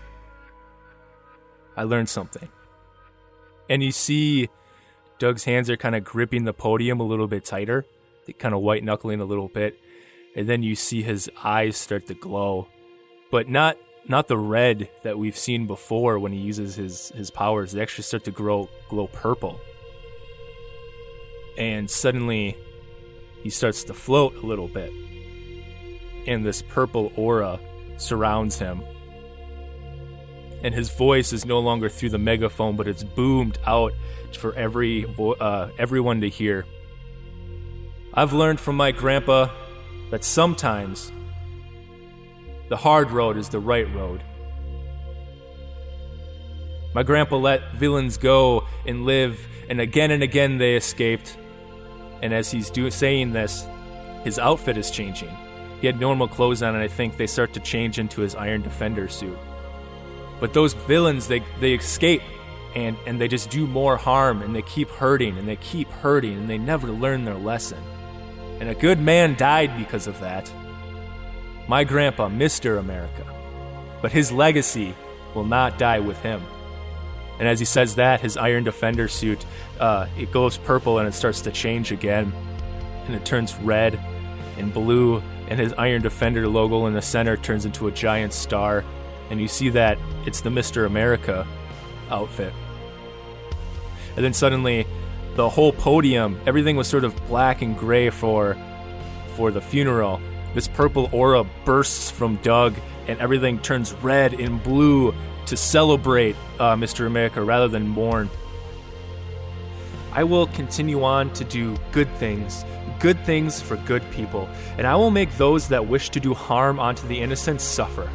[1.76, 2.48] I learned something.
[3.68, 4.48] And you see
[5.18, 7.86] Doug's hands are kind of gripping the podium a little bit tighter,
[8.26, 9.78] they kind of white knuckling a little bit.
[10.34, 12.68] And then you see his eyes start to glow.
[13.30, 13.76] But not
[14.08, 17.72] not the red that we've seen before when he uses his, his powers.
[17.72, 19.60] They actually start to grow glow purple.
[21.56, 22.56] And suddenly
[23.42, 24.92] he starts to float a little bit.
[26.26, 27.58] And this purple aura
[27.98, 28.82] surrounds him
[30.62, 33.92] and his voice is no longer through the megaphone, but it's boomed out
[34.38, 36.64] for every vo- uh, everyone to hear.
[38.14, 39.48] I've learned from my grandpa
[40.10, 41.10] that sometimes
[42.68, 44.22] the hard road is the right road.
[46.94, 51.36] My grandpa let villains go and live, and again and again they escaped.
[52.22, 53.66] And as he's do- saying this,
[54.24, 55.34] his outfit is changing.
[55.80, 58.62] He had normal clothes on, and I think they start to change into his Iron
[58.62, 59.36] Defender suit.
[60.40, 62.22] But those villains, they, they escape
[62.74, 66.38] and, and they just do more harm and they keep hurting and they keep hurting
[66.38, 67.82] and they never learn their lesson.
[68.60, 70.50] And a good man died because of that.
[71.68, 72.78] My grandpa, Mr.
[72.78, 73.24] America.
[74.00, 74.94] But his legacy
[75.34, 76.42] will not die with him.
[77.42, 79.44] And as he says that, his Iron Defender suit,
[79.80, 82.32] uh, it goes purple and it starts to change again.
[83.06, 83.98] And it turns red
[84.58, 88.84] and blue, and his Iron Defender logo in the center turns into a giant star
[89.32, 90.86] and you see that it's the Mr.
[90.86, 91.44] America
[92.10, 92.52] outfit.
[94.14, 94.86] And then suddenly,
[95.34, 98.56] the whole podium, everything was sort of black and gray for
[99.34, 100.20] for the funeral.
[100.54, 102.76] This purple aura bursts from Doug,
[103.08, 105.12] and everything turns red and blue
[105.52, 107.06] to celebrate uh, Mr.
[107.06, 108.30] America rather than mourn.
[110.10, 112.64] I will continue on to do good things,
[112.98, 116.80] good things for good people, and I will make those that wish to do harm
[116.80, 118.10] onto the innocent suffer.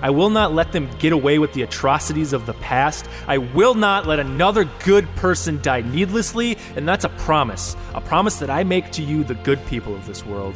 [0.00, 3.08] I will not let them get away with the atrocities of the past.
[3.26, 7.76] I will not let another good person die needlessly, and that's a promise.
[7.94, 10.54] A promise that I make to you, the good people of this world.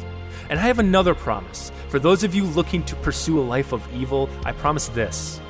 [0.49, 1.73] And I have another promise.
[1.89, 5.41] For those of you looking to pursue a life of evil, I promise this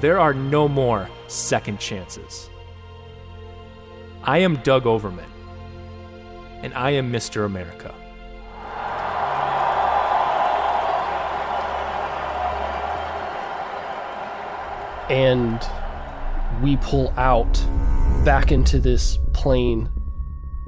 [0.00, 2.50] there are no more second chances.
[4.22, 5.30] I am Doug Overman,
[6.62, 7.44] and I am Mr.
[7.46, 7.94] America.
[15.08, 15.60] and
[16.62, 17.52] we pull out
[18.24, 19.86] back into this plane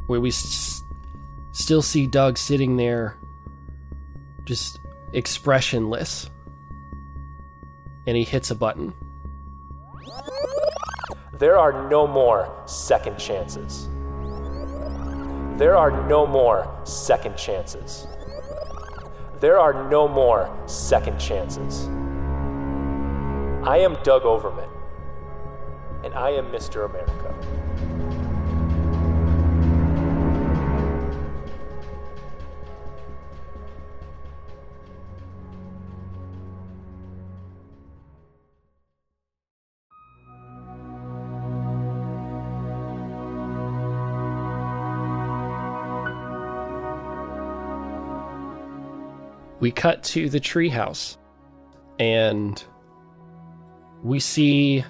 [0.06, 0.82] where we s-
[1.52, 3.16] still see Doug sitting there
[4.44, 4.78] just
[5.12, 6.30] expressionless
[8.06, 8.92] and he hits a button
[11.38, 13.88] There are no more second chances.
[15.58, 18.06] There are no more second chances.
[19.40, 21.88] There are no more second chances.
[23.66, 24.68] I am Doug Overman,
[26.04, 26.86] and I am Mr.
[26.86, 27.57] America.
[49.68, 51.18] We cut to the treehouse
[51.98, 52.64] and
[54.02, 54.82] we see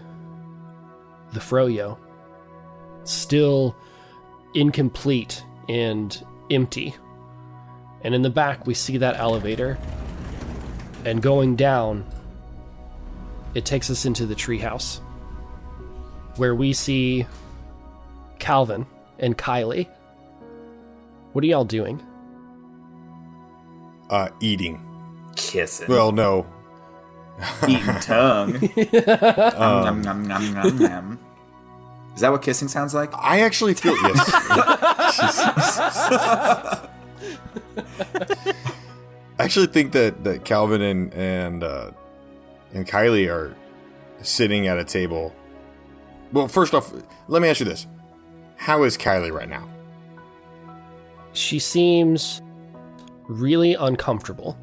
[1.33, 1.99] the Froyo
[3.03, 3.75] still
[4.55, 6.95] incomplete and empty.
[8.03, 9.77] And in the back, we see that elevator.
[11.05, 12.07] And going down,
[13.57, 15.01] it takes us into the treehouse
[16.37, 17.27] where we see
[18.39, 18.87] Calvin
[19.19, 19.89] and Kylie.
[21.33, 22.01] What are y'all doing?
[24.11, 24.85] Uh, eating.
[25.37, 25.87] Kissing.
[25.89, 26.47] Well, no.
[27.69, 28.57] Eating tongue.
[28.57, 31.19] Um, Nom, nom, nom, nom, nom.
[32.15, 33.11] Is that what kissing sounds like?
[33.15, 34.31] I actually feel yes.
[39.39, 41.93] I actually think that, that Calvin and and uh,
[42.75, 43.55] and Kylie are
[44.21, 45.33] sitting at a table.
[46.33, 46.93] Well, first off,
[47.29, 47.87] let me ask you this:
[48.57, 49.69] How is Kylie right now?
[51.35, 52.43] She seems
[53.29, 54.59] really uncomfortable.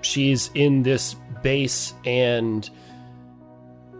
[0.00, 2.68] She's in this base, and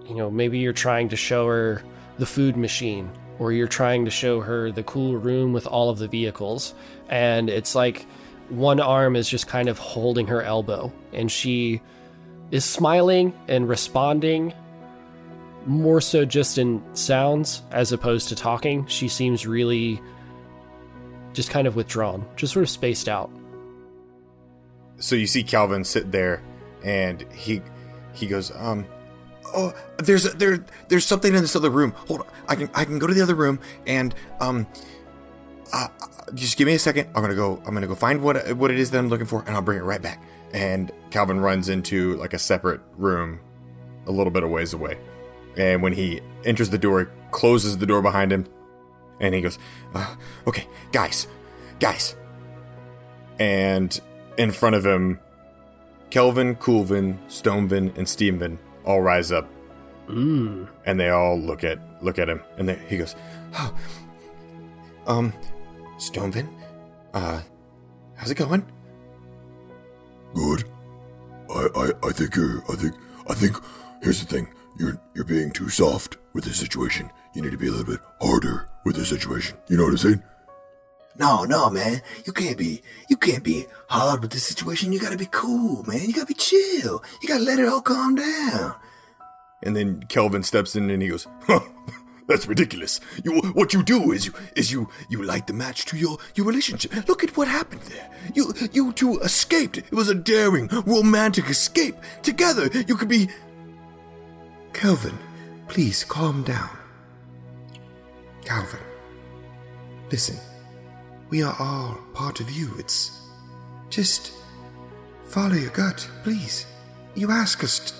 [0.06, 1.82] you know, maybe you're trying to show her
[2.18, 5.98] the food machine, or you're trying to show her the cool room with all of
[5.98, 6.74] the vehicles,
[7.08, 8.06] and it's like
[8.48, 11.80] one arm is just kind of holding her elbow, and she
[12.50, 14.54] is smiling and responding
[15.66, 18.86] more so just in sounds as opposed to talking.
[18.86, 20.00] She seems really
[21.32, 23.30] just kind of withdrawn, just sort of spaced out.
[24.98, 26.42] So you see Calvin sit there,
[26.84, 27.62] and he
[28.12, 28.86] he goes, um,
[29.54, 31.92] oh, there's a, there there's something in this other room.
[32.08, 34.66] Hold on, I can I can go to the other room and um,
[35.72, 35.88] uh,
[36.34, 37.08] just give me a second.
[37.14, 37.62] I'm gonna go.
[37.66, 39.78] I'm gonna go find what what it is that I'm looking for, and I'll bring
[39.78, 40.22] it right back.
[40.52, 43.40] And Calvin runs into like a separate room,
[44.06, 44.98] a little bit of ways away.
[45.56, 48.46] And when he enters the door, closes the door behind him,
[49.20, 49.58] and he goes,
[49.94, 50.14] uh,
[50.46, 51.26] "Okay, guys,
[51.80, 52.16] guys."
[53.38, 53.98] And
[54.36, 55.20] in front of him,
[56.10, 59.48] Kelvin, Coolvin, Stonevin, and Stevenvin all rise up,
[60.08, 60.68] Mm.
[60.86, 63.14] and they all look at look at him, and they, he goes,
[63.54, 63.74] "Oh,
[65.06, 65.32] um,
[65.98, 66.48] Stonevin,
[67.14, 67.42] uh,
[68.16, 68.64] how's it going?"
[70.34, 70.64] Good.
[71.50, 72.62] I, I, I think you're.
[72.70, 72.94] I think.
[73.28, 73.56] I think.
[74.02, 74.48] Here's the thing.
[74.78, 77.10] You're you're being too soft with this situation.
[77.34, 79.56] You need to be a little bit harder with this situation.
[79.68, 80.22] You know what I'm saying?
[81.18, 82.00] No, no, man.
[82.24, 84.92] You can't be you can't be hard with this situation.
[84.92, 86.00] You gotta be cool, man.
[86.02, 87.02] You gotta be chill.
[87.22, 88.74] You gotta let it all calm down.
[89.62, 91.60] And then Kelvin steps in and he goes, Huh,
[92.28, 93.00] That's ridiculous.
[93.24, 96.46] You what you do is you is you you light the match to your your
[96.46, 97.08] relationship.
[97.08, 98.08] Look at what happened there.
[98.34, 99.78] You you two escaped.
[99.78, 101.96] It was a daring, romantic escape.
[102.22, 103.28] Together, you could be.
[104.74, 105.18] Kelvin,
[105.68, 106.77] please calm down.
[108.48, 108.80] Calvin,
[110.10, 110.38] listen.
[111.28, 112.72] We are all part of you.
[112.78, 113.20] It's
[113.90, 114.32] just
[115.24, 116.64] follow your gut, please.
[117.14, 117.94] You ask us t-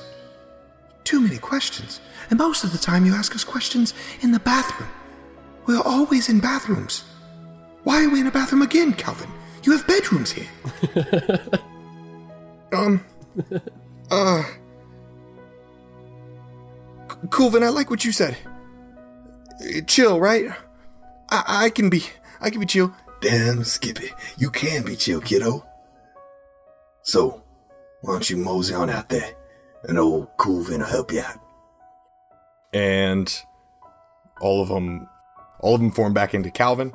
[1.05, 3.93] too many questions, and most of the time you ask us questions
[4.23, 4.89] in the bathroom.
[5.67, 7.05] We're always in bathrooms.
[7.85, 9.31] Why are we in a bathroom again, Calvin?
[9.65, 10.49] You have bedrooms here.
[12.73, 13.05] um,
[14.11, 14.45] uh,
[17.29, 18.39] Coolvin, I like what you said.
[19.87, 20.47] Chill, right?
[21.31, 22.05] I, I can be,
[22.41, 22.95] I can be chill.
[23.21, 25.67] Damn, Skippy, you can be chill, kiddo.
[27.03, 27.43] So,
[28.03, 29.33] why don't you mosey on out there,
[29.85, 31.39] and old Coolvin will help you out.
[32.73, 33.43] and
[34.41, 35.09] all of them
[35.61, 36.93] all of them form back into calvin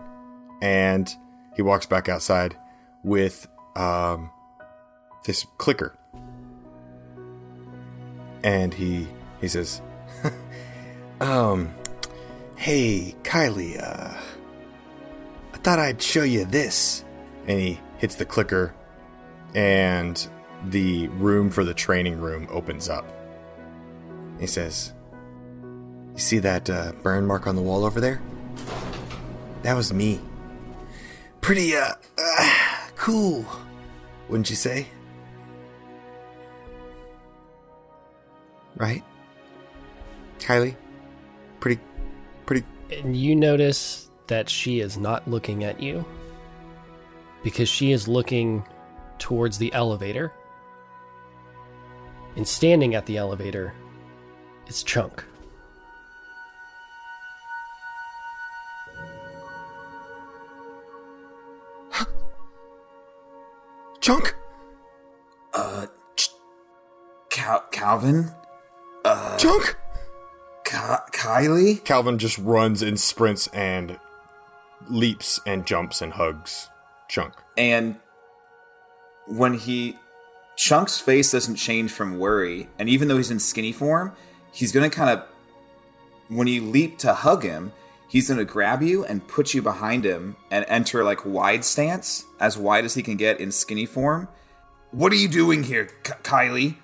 [0.61, 1.13] and
[1.55, 2.55] he walks back outside
[3.03, 4.29] with um
[5.25, 5.97] this clicker
[8.43, 9.07] and he
[9.41, 9.81] he says
[11.21, 11.73] um
[12.55, 14.17] hey kylie uh
[15.53, 17.03] i thought i'd show you this
[17.47, 18.73] and he hits the clicker
[19.55, 20.27] and
[20.69, 23.05] the room for the training room opens up
[24.39, 24.93] he says
[26.13, 28.21] you see that uh, burn mark on the wall over there?
[29.63, 30.21] That was me.
[31.41, 32.57] Pretty, uh, uh,
[32.95, 33.45] cool,
[34.29, 34.87] wouldn't you say?
[38.75, 39.03] Right?
[40.37, 40.75] Kylie?
[41.59, 41.92] Pretty, pretty.
[42.99, 46.05] And you notice that she is not looking at you
[47.43, 48.63] because she is looking
[49.19, 50.31] towards the elevator.
[52.35, 53.73] And standing at the elevator
[54.67, 55.23] is Chunk.
[64.01, 64.35] Chunk?
[65.53, 65.85] Uh,
[66.15, 66.29] Ch-
[67.29, 68.31] Cal- Calvin?
[69.05, 69.77] Uh, Chunk?
[71.23, 71.83] Ka- Kylie?
[71.83, 73.97] Calvin just runs and sprints and
[74.89, 76.69] leaps and jumps and hugs
[77.07, 77.33] Chunk.
[77.57, 77.97] And
[79.27, 79.97] when he.
[80.55, 84.13] Chunk's face doesn't change from worry, and even though he's in skinny form,
[84.51, 85.25] he's gonna kind of.
[86.27, 87.71] When you leap to hug him,
[88.07, 92.57] he's gonna grab you and put you behind him and enter like wide stance, as
[92.57, 94.27] wide as he can get in skinny form.
[94.91, 96.75] What are you doing here, K- Kylie?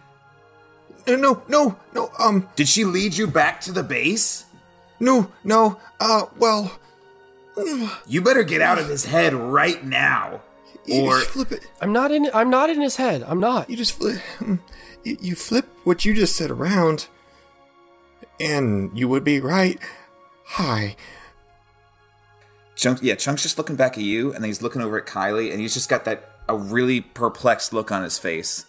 [1.10, 4.46] No, no, no, no, um, Did she lead you back to the base?
[5.00, 6.78] no, no, uh, well,
[8.08, 10.42] You better get out of his head right now.
[10.86, 11.66] you Or just flip it.
[11.82, 13.24] I'm not in I'm not in his head.
[13.28, 13.70] I'm not.
[13.70, 14.22] You just flip.
[15.04, 17.08] You, you flip what you just said around,
[18.40, 19.80] and you would be right.
[20.46, 20.96] Hi.
[22.76, 25.52] Chunk, yeah, Chunk's just looking back at you, and then he's looking over at Kylie,
[25.52, 28.66] and he's just got that a really perplexed look on his face.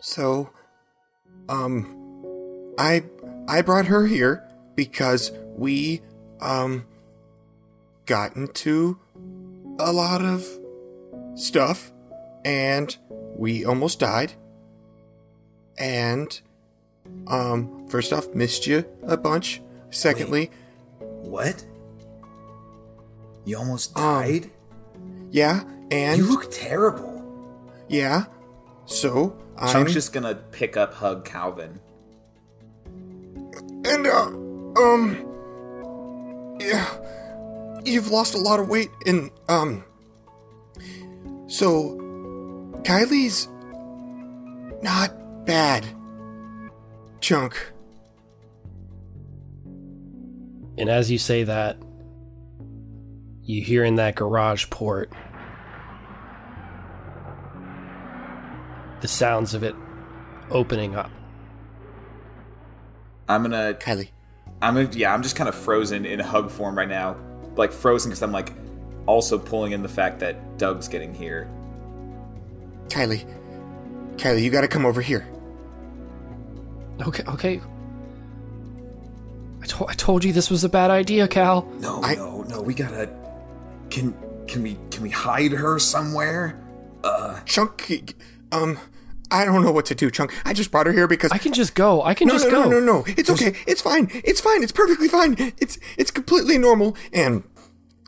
[0.00, 0.50] So,
[1.48, 3.04] um, I
[3.48, 4.44] I brought her here
[4.76, 6.02] because we
[6.40, 6.86] um
[8.06, 8.98] got into
[9.78, 10.46] a lot of
[11.34, 11.92] stuff,
[12.44, 12.96] and
[13.36, 14.32] we almost died.
[15.78, 16.40] And
[17.28, 19.62] um, first off, missed you a bunch.
[19.90, 20.50] Secondly,
[20.98, 21.64] What?
[23.44, 24.50] You almost Um, died?
[25.30, 27.22] yeah, and you look terrible.
[27.88, 28.24] yeah.
[28.86, 29.36] So
[29.66, 31.80] Chunk's just gonna pick up hug Calvin.
[32.84, 34.26] And, uh,
[34.80, 36.86] um, yeah,
[37.84, 39.84] you've lost a lot of weight, and, um,
[41.46, 41.96] so
[42.82, 43.48] Kylie's
[44.82, 45.86] not bad.
[47.20, 47.72] Chunk.
[50.76, 51.76] And as you say that,
[53.42, 55.12] you hear in that garage port
[59.00, 59.74] the sounds of it
[60.50, 61.10] opening up.
[63.28, 64.08] I'm gonna Kylie.
[64.62, 67.16] I'm gonna, yeah, I'm just kind of frozen in hug form right now,
[67.56, 68.52] like frozen because I'm like
[69.06, 71.48] also pulling in the fact that Doug's getting here.
[72.88, 73.26] Kylie.
[74.16, 75.26] Kylie, you gotta come over here.
[77.06, 77.60] Okay, okay.
[79.62, 81.62] I, to- I told you this was a bad idea, Cal.
[81.80, 83.08] No, I- no, no, we gotta.
[83.90, 84.14] Can
[84.46, 86.58] can we can we hide her somewhere?
[87.04, 87.38] Uh.
[87.44, 88.14] Chunk,
[88.52, 88.78] um,
[89.30, 90.34] I don't know what to do, Chunk.
[90.44, 92.02] I just brought her here because I can just go.
[92.02, 92.70] I can no, just no, go.
[92.70, 93.04] no, no, no.
[93.06, 93.54] It's okay.
[93.66, 94.08] It's fine.
[94.12, 94.62] It's fine.
[94.62, 95.36] It's perfectly fine.
[95.58, 96.96] It's it's completely normal.
[97.12, 97.44] And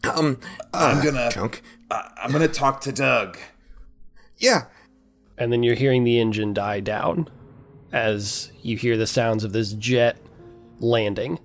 [0.04, 0.40] um,
[0.72, 1.62] uh, I'm gonna- Chunk.
[1.90, 3.36] Uh, I'm gonna talk to Doug.
[4.38, 4.66] Yeah,
[5.36, 7.28] And then you're hearing the engine die down
[7.92, 10.16] as you hear the sounds of this jet
[10.78, 11.38] landing.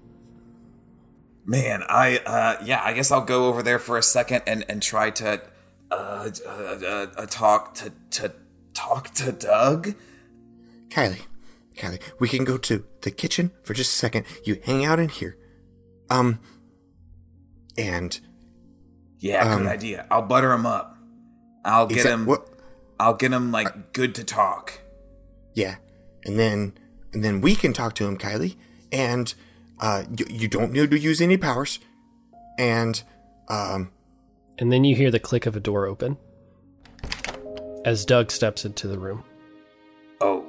[1.45, 4.81] Man, I uh yeah, I guess I'll go over there for a second and and
[4.81, 5.41] try to
[5.91, 8.33] uh, uh, uh, uh talk to to
[8.95, 9.93] talk to Doug.
[10.89, 11.21] Kylie,
[11.75, 14.25] Kylie, we can go to the kitchen for just a second.
[14.43, 15.37] You hang out in here.
[16.09, 16.39] Um,
[17.77, 18.19] and
[19.19, 20.07] Yeah, Um, good idea.
[20.11, 20.97] I'll butter him up.
[21.63, 22.25] I'll get exa- him.
[22.25, 22.47] What?
[22.99, 24.79] I'll get him like good to talk.
[25.53, 25.75] Yeah,
[26.25, 26.73] and then
[27.13, 28.55] and then we can talk to him, Kylie.
[28.91, 29.33] And
[29.79, 31.79] uh, you, you don't need to use any powers.
[32.57, 33.01] And
[33.49, 33.91] um,
[34.59, 36.17] And then you hear the click of a door open
[37.85, 39.23] as Doug steps into the room.
[40.19, 40.45] Oh,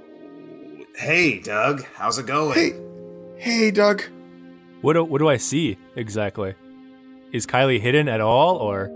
[0.97, 1.85] hey, Doug.
[1.95, 2.55] How's it going?
[2.55, 2.73] hey,
[3.37, 4.03] hey, Doug.
[4.81, 6.55] What do, what do I see exactly?
[7.33, 8.89] Is Kylie hidden at all, or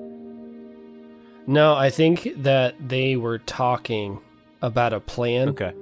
[1.47, 4.21] No, I think that they were talking
[4.63, 5.51] about a plan.
[5.51, 5.73] okay?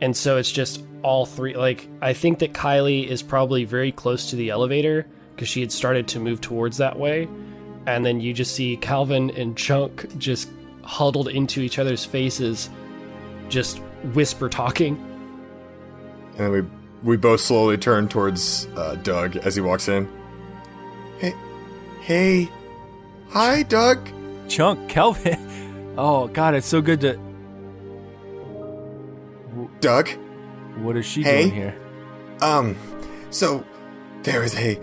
[0.00, 1.54] And so it's just all three.
[1.56, 5.70] Like, I think that Kylie is probably very close to the elevator because she had
[5.70, 7.28] started to move towards that way.
[7.86, 10.48] And then you just see Calvin and Chunk just
[10.90, 12.68] huddled into each other's faces,
[13.48, 13.78] just
[14.12, 14.96] whisper talking.
[16.36, 16.62] And then we
[17.02, 20.08] we both slowly turn towards uh, Doug as he walks in.
[21.18, 21.34] Hey,
[22.00, 22.48] hey,
[23.28, 23.98] hi, Doug.
[24.48, 25.38] Chunk, Kelvin.
[25.96, 27.18] Oh God, it's so good to.
[29.80, 30.08] Doug.
[30.78, 31.42] What is she Hey.
[31.42, 31.76] doing here?
[32.40, 32.76] Um,
[33.30, 33.64] so
[34.22, 34.78] there is a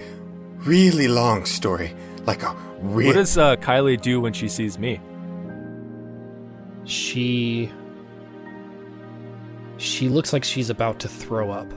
[0.59, 1.95] really long story,
[2.25, 3.07] like a real.
[3.07, 4.99] What does uh, Kylie do when she sees me?
[6.87, 7.71] She.
[9.77, 11.71] She looks like she's about to throw up.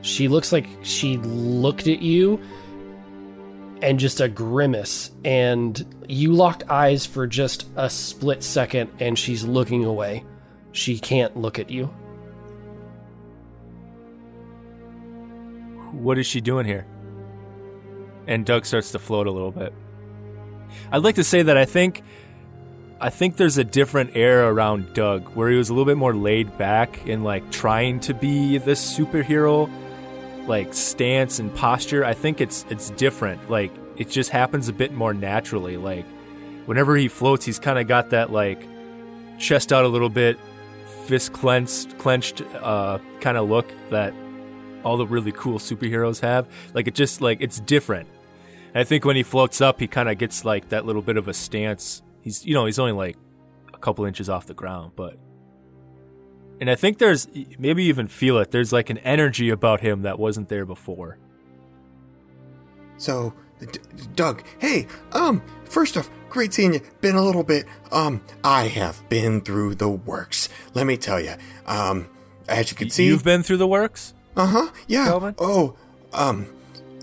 [0.00, 2.40] She looks like she looked at you
[3.80, 9.44] and just a grimace, and you locked eyes for just a split second, and she's
[9.44, 10.24] looking away.
[10.72, 11.86] She can't look at you.
[15.92, 16.86] What is she doing here?
[18.26, 19.72] And Doug starts to float a little bit.
[20.90, 22.02] I'd like to say that I think
[23.02, 26.14] I think there's a different air around Doug where he was a little bit more
[26.14, 29.68] laid back and like trying to be this superhero
[30.46, 32.04] like stance and posture.
[32.04, 33.50] I think it's it's different.
[33.50, 35.76] Like it just happens a bit more naturally.
[35.76, 36.06] Like
[36.66, 38.62] whenever he floats, he's kind of got that like
[39.36, 40.38] chest out a little bit,
[41.06, 44.14] fist clenched, clenched uh, kind of look that
[44.84, 46.46] all the really cool superheroes have.
[46.72, 48.08] Like it just like it's different.
[48.74, 51.16] And I think when he floats up, he kind of gets like that little bit
[51.16, 52.00] of a stance.
[52.22, 53.16] He's you know he's only like
[53.74, 55.18] a couple inches off the ground, but
[56.60, 58.50] and I think there's maybe even feel it.
[58.50, 61.18] There's like an energy about him that wasn't there before.
[62.96, 63.80] So, D-
[64.14, 66.80] Doug, hey, um, first off, great seeing you.
[67.00, 67.66] Been a little bit.
[67.90, 70.48] Um, I have been through the works.
[70.74, 71.34] Let me tell you.
[71.66, 72.08] Um,
[72.48, 74.14] as you can see, You've been through the works.
[74.36, 74.68] Uh huh.
[74.86, 75.32] Yeah.
[75.38, 75.76] Oh,
[76.12, 76.46] um,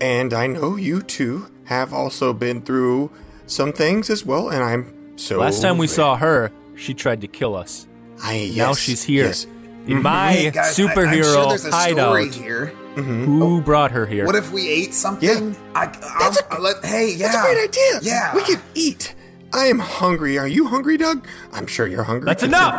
[0.00, 3.10] and I know you two have also been through
[3.46, 5.38] some things as well, and I'm so.
[5.38, 7.86] Last time we very- saw her, she tried to kill us.
[8.22, 9.46] I yes, now she's here yes.
[9.86, 12.04] in my Hey, guys, superhero I'm sure there's a hideout.
[12.10, 12.66] story here.
[12.96, 14.26] Who brought her here?
[14.26, 15.28] What if we ate something?
[15.54, 15.58] Yeah.
[15.74, 17.32] I, I'll, That's a- I'll let, hey, yeah.
[17.32, 18.00] That's a great idea.
[18.02, 18.34] Yeah.
[18.34, 19.14] we could eat.
[19.54, 20.38] I am hungry.
[20.38, 21.26] Are you hungry, Doug?
[21.52, 22.26] I'm sure you're hungry.
[22.26, 22.48] That's too.
[22.48, 22.74] enough.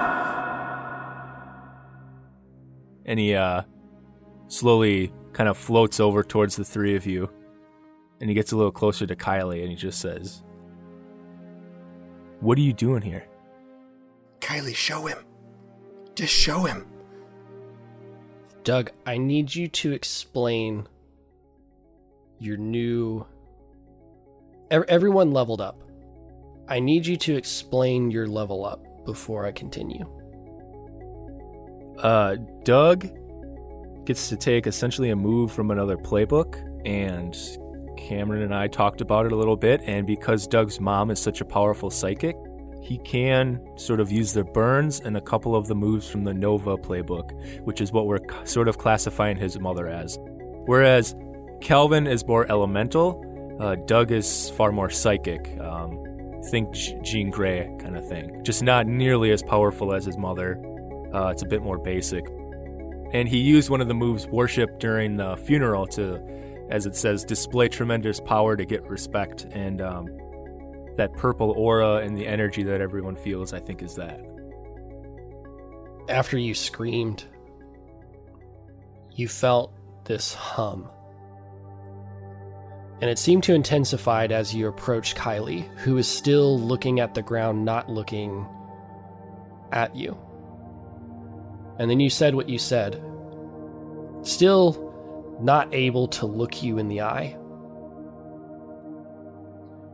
[3.05, 3.63] And he uh,
[4.47, 7.29] slowly kind of floats over towards the three of you,
[8.19, 10.43] and he gets a little closer to Kylie, and he just says,
[12.41, 13.25] "What are you doing here?"
[14.41, 15.19] Kylie, show him.
[16.15, 16.85] Just show him.
[18.63, 20.87] Doug, I need you to explain
[22.37, 23.25] your new.
[24.69, 25.81] Everyone leveled up.
[26.67, 30.05] I need you to explain your level up before I continue.
[31.97, 33.07] Uh, Doug
[34.05, 37.35] gets to take essentially a move from another playbook, and
[38.07, 39.81] Cameron and I talked about it a little bit.
[39.85, 42.35] And because Doug's mom is such a powerful psychic,
[42.81, 46.33] he can sort of use the burns and a couple of the moves from the
[46.33, 47.31] Nova playbook,
[47.63, 50.17] which is what we're sort of classifying his mother as.
[50.65, 51.15] Whereas
[51.61, 53.23] Calvin is more elemental,
[53.59, 55.55] uh, Doug is far more psychic.
[55.59, 56.03] Um,
[56.49, 56.73] think
[57.03, 58.43] Jean Grey kind of thing.
[58.43, 60.59] Just not nearly as powerful as his mother.
[61.13, 62.25] Uh, it's a bit more basic.
[63.13, 66.19] And he used one of the moves, worship, during the funeral to,
[66.71, 69.45] as it says, display tremendous power to get respect.
[69.51, 70.07] And um,
[70.97, 74.21] that purple aura and the energy that everyone feels, I think, is that.
[76.09, 77.25] After you screamed,
[79.11, 79.73] you felt
[80.05, 80.89] this hum.
[83.01, 87.21] And it seemed to intensify as you approached Kylie, who is still looking at the
[87.21, 88.47] ground, not looking
[89.71, 90.17] at you.
[91.79, 93.01] And then you said what you said,
[94.21, 94.90] still
[95.41, 97.37] not able to look you in the eye.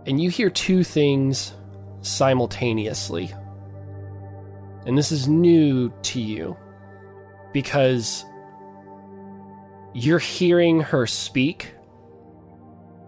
[0.06, 1.54] And you hear two things
[2.02, 3.34] simultaneously.
[4.86, 6.56] And this is new to you
[7.52, 8.24] because
[9.93, 11.74] you're hearing her speak,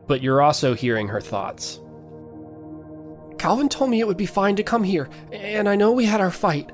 [0.07, 1.79] but you're also hearing her thoughts.
[3.37, 6.19] Calvin told me it would be fine to come here, and I know we had
[6.19, 6.71] our fight,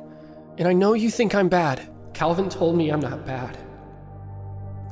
[0.57, 1.87] and I know you think I'm bad.
[2.13, 3.57] Calvin told me I'm not bad.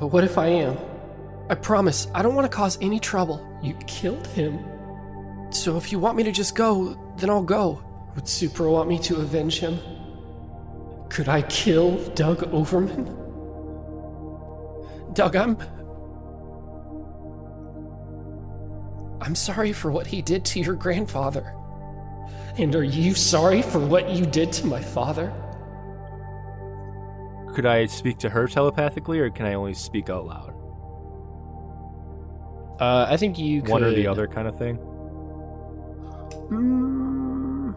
[0.04, 0.78] But what if I am?
[1.50, 3.40] I promise, I don't want to cause any trouble.
[3.64, 4.60] You killed him.
[5.50, 7.82] So if you want me to just go, then I'll go.
[8.14, 9.80] Would Supra want me to avenge him?
[11.08, 13.06] Could I kill Doug Overman?
[15.14, 15.58] Doug, I'm.
[19.22, 21.56] I'm sorry for what he did to your grandfather.
[22.58, 25.32] And are you sorry for what you did to my father?
[27.54, 30.54] Could I speak to her telepathically, or can I only speak out loud?
[32.80, 33.72] Uh, I think you could...
[33.72, 34.78] One or the other kind of thing?
[36.50, 37.76] Mm,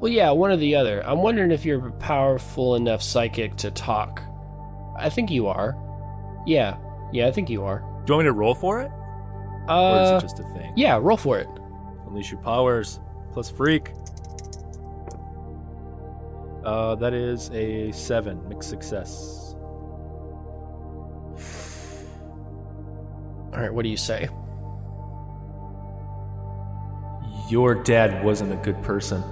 [0.00, 1.06] well, yeah, one or the other.
[1.06, 4.22] I'm wondering if you're powerful enough psychic to talk.
[4.98, 5.76] I think you are.
[6.46, 6.76] Yeah,
[7.12, 7.78] yeah, I think you are.
[8.04, 8.90] Do you want me to roll for it?
[9.68, 10.72] Uh, or is it just a thing?
[10.76, 11.48] Yeah, roll for it.
[12.06, 13.00] Unleash your powers
[13.32, 13.92] plus freak.
[16.64, 19.54] Uh, that is a seven, mixed success.
[23.52, 24.28] All right, what do you say?
[27.50, 29.22] Your dad wasn't a good person.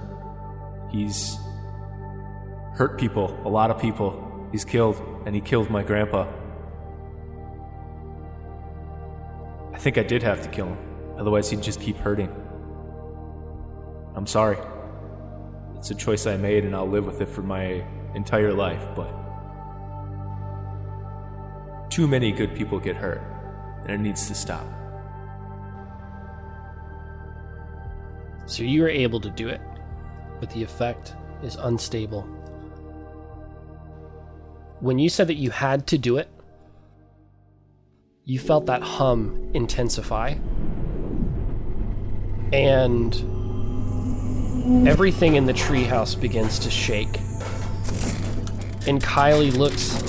[0.91, 1.37] He's
[2.75, 4.47] hurt people, a lot of people.
[4.51, 6.31] He's killed, and he killed my grandpa.
[9.73, 10.77] I think I did have to kill him,
[11.17, 12.29] otherwise, he'd just keep hurting.
[14.15, 14.57] I'm sorry.
[15.83, 19.11] It's a choice I made, and I'll live with it for my entire life, but.
[21.89, 23.21] Too many good people get hurt,
[23.81, 24.65] and it needs to stop.
[28.45, 29.59] So you were able to do it,
[30.39, 32.21] but the effect is unstable.
[34.79, 36.29] When you said that you had to do it,
[38.23, 40.35] you felt that hum intensify.
[42.53, 43.32] And
[44.87, 47.19] everything in the treehouse begins to shake.
[48.87, 50.01] And Kylie looks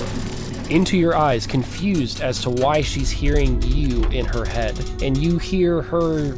[0.69, 4.77] into your eyes, confused as to why she's hearing you in her head.
[5.01, 6.37] And you hear her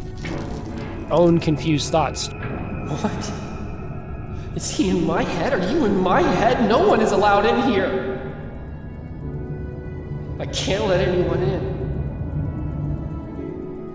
[1.09, 2.27] own confused thoughts.
[2.27, 3.31] What?
[4.55, 5.53] Is he in my head?
[5.53, 6.67] Are you in my head?
[6.67, 8.13] No one is allowed in here.
[10.39, 11.77] I can't let anyone in.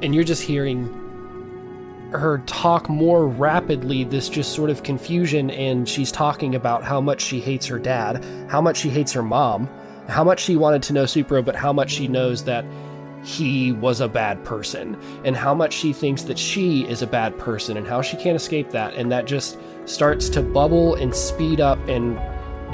[0.03, 1.02] And you're just hearing
[2.13, 7.21] her talk more rapidly, this just sort of confusion, and she's talking about how much
[7.21, 9.69] she hates her dad, how much she hates her mom,
[10.09, 12.65] how much she wanted to know Supro, but how much she knows that
[13.25, 17.39] he was a bad person, and how much she thinks that she is a bad
[17.39, 18.95] person, and how she can't escape that.
[18.95, 22.21] And that just starts to bubble and speed up and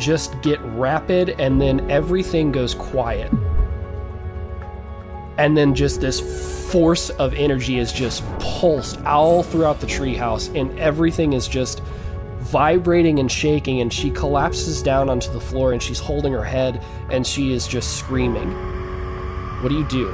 [0.01, 3.31] just get rapid, and then everything goes quiet.
[5.39, 6.21] And then just this
[6.73, 11.81] force of energy is just pulsed all throughout the treehouse, and everything is just
[12.41, 13.81] vibrating and shaking.
[13.81, 17.67] And she collapses down onto the floor, and she's holding her head, and she is
[17.69, 18.51] just screaming.
[19.63, 20.11] What do you do?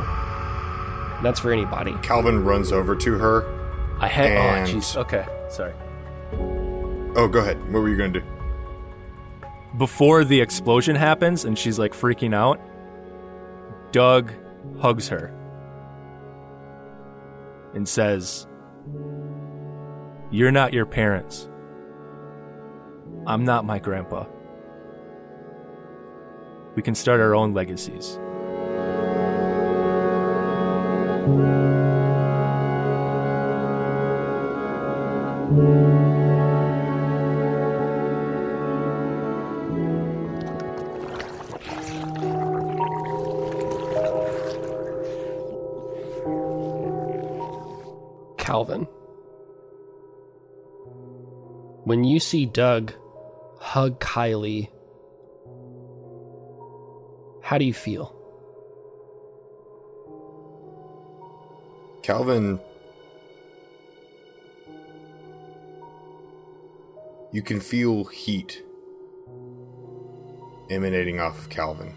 [1.23, 1.95] That's for anybody.
[2.03, 3.45] Calvin runs over to her.
[3.99, 4.31] I had.
[4.31, 4.97] Oh, and- Oh, jeez.
[4.97, 5.73] Okay, sorry.
[7.17, 7.57] Oh, go ahead.
[7.73, 8.27] What were you going to do?
[9.79, 12.61] Before the explosion happens and she's like freaking out,
[13.93, 14.33] Doug
[14.81, 15.33] hugs her
[17.75, 18.47] and says,
[20.31, 21.49] You're not your parents.
[23.27, 24.27] I'm not my grandpa.
[26.75, 28.19] we can start our own legacies.
[52.15, 52.93] You see Doug
[53.59, 54.69] hug Kylie,
[57.43, 58.15] how do you feel?
[62.05, 62.61] Calvin,
[67.33, 68.63] you can feel heat
[70.71, 71.95] emanating off of Calvin.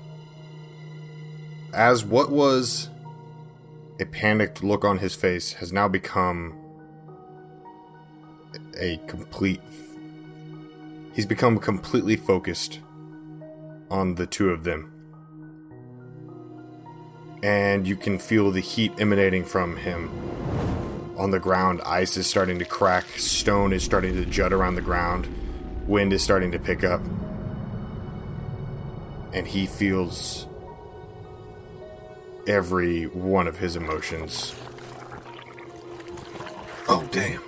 [1.74, 2.89] As what was
[3.99, 6.55] a panicked look on his face has now become
[8.80, 9.61] a complete.
[11.18, 12.80] He's become completely focused
[13.89, 14.93] on the two of them.
[17.41, 20.11] And you can feel the heat emanating from him.
[21.18, 24.82] On the ground, ice is starting to crack, stone is starting to jut around the
[24.84, 25.28] ground,
[25.88, 27.01] wind is starting to pick up.
[29.34, 30.45] And he feels
[32.45, 34.53] every one of his emotions.
[36.88, 37.41] Oh, damn.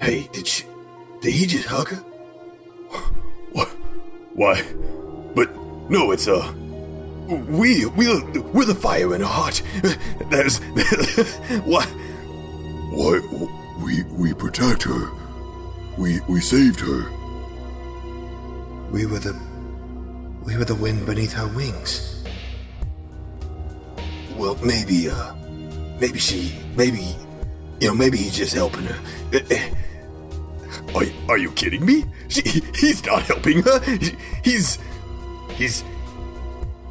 [0.00, 0.64] Hey, did she.
[1.20, 2.04] Did he just hug her?
[4.36, 4.58] What?
[4.58, 4.62] Why?
[5.34, 5.50] But,
[5.90, 6.52] no, it's, uh.
[7.26, 9.62] We, we're, we're the fire in her heart.
[10.30, 10.58] There's.
[11.64, 11.86] what?
[12.92, 13.20] Why?
[13.82, 15.10] We, we protect her.
[15.98, 17.10] We, we saved her.
[18.90, 19.36] We were the.
[20.44, 22.22] We were the wind beneath her wings.
[24.36, 25.34] Well, maybe, uh.
[25.98, 26.54] Maybe she.
[26.76, 27.16] Maybe.
[27.80, 28.98] You know, maybe he's just helping her.
[29.32, 29.74] Eh, eh.
[30.94, 32.04] Are, are you kidding me?
[32.28, 33.80] She, he's not helping her.
[34.42, 34.78] He's.
[35.54, 35.84] He's.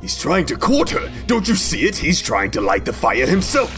[0.02, 1.12] He's trying to court her.
[1.26, 1.96] Don't you see it?
[1.96, 3.76] He's trying to light the fire himself.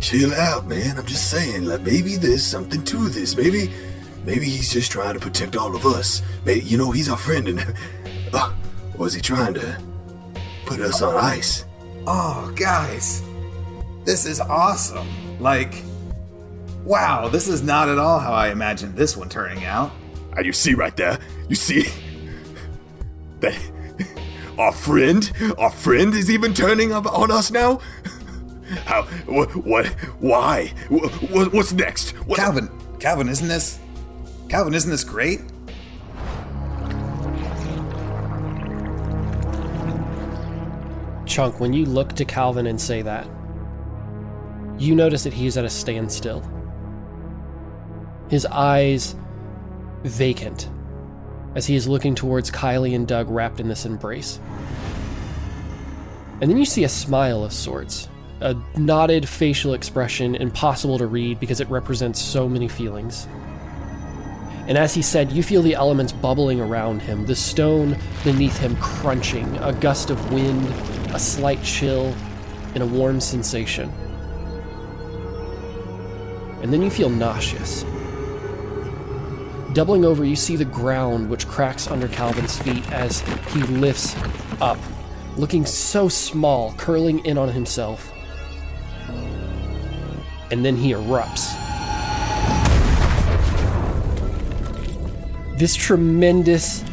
[0.00, 0.98] Chill out, man.
[0.98, 3.36] I'm just saying, like maybe there's something to this.
[3.36, 3.70] Maybe,
[4.24, 6.22] maybe he's just trying to protect all of us.
[6.44, 7.74] Maybe you know he's our friend, and
[8.32, 8.52] uh,
[8.96, 9.80] was he trying to
[10.66, 11.64] put us on ice?
[12.06, 13.22] Oh, guys,
[14.04, 15.08] this is awesome.
[15.38, 15.82] Like,
[16.84, 19.92] wow, this is not at all how I imagined this one turning out.
[20.36, 21.18] And you see right there,
[21.48, 21.88] you see
[23.40, 23.58] that
[24.58, 27.80] our friend, our friend is even turning up on us now.
[28.86, 29.02] How?
[29.26, 29.54] What?
[29.56, 29.86] What?
[30.20, 30.72] Why?
[30.88, 32.10] What, what's next?
[32.26, 33.78] What, Calvin, Calvin, isn't this.
[34.48, 35.40] Calvin, isn't this great?
[41.26, 43.26] Chunk, when you look to Calvin and say that,
[44.78, 46.42] you notice that he is at a standstill.
[48.28, 49.14] His eyes
[50.04, 50.68] vacant
[51.54, 54.40] as he is looking towards Kylie and Doug wrapped in this embrace.
[56.40, 58.08] And then you see a smile of sorts,
[58.40, 63.28] a knotted facial expression impossible to read because it represents so many feelings.
[64.66, 68.76] And as he said, you feel the elements bubbling around him, the stone beneath him
[68.76, 70.66] crunching, a gust of wind,
[71.14, 72.14] a slight chill,
[72.74, 73.90] and a warm sensation.
[76.62, 77.84] And then you feel nauseous.
[79.72, 83.20] Doubling over, you see the ground which cracks under Calvin's feet as
[83.52, 84.14] he lifts
[84.60, 84.78] up,
[85.38, 88.12] looking so small, curling in on himself.
[90.50, 91.58] And then he erupts.
[95.56, 96.84] This tremendous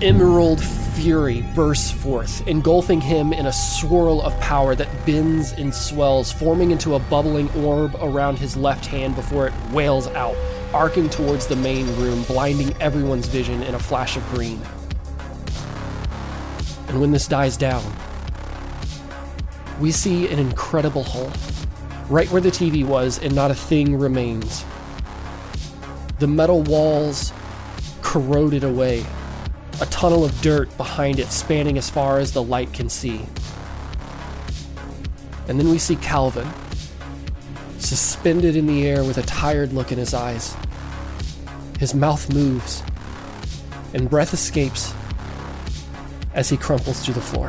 [0.00, 0.62] emerald
[0.94, 6.70] fury bursts forth, engulfing him in a swirl of power that bends and swells, forming
[6.70, 10.36] into a bubbling orb around his left hand before it wails out,
[10.74, 14.60] arcing towards the main room, blinding everyone's vision in a flash of green.
[16.88, 17.84] And when this dies down,
[19.80, 21.32] we see an incredible hole,
[22.08, 24.64] right where the TV was, and not a thing remains.
[26.18, 27.32] The metal walls
[28.02, 29.04] corroded away,
[29.80, 33.22] a tunnel of dirt behind it spanning as far as the light can see.
[35.48, 36.48] And then we see Calvin,
[37.82, 40.56] suspended in the air with a tired look in his eyes.
[41.78, 42.82] His mouth moves,
[43.92, 44.94] and breath escapes
[46.34, 47.48] as he crumples to the floor.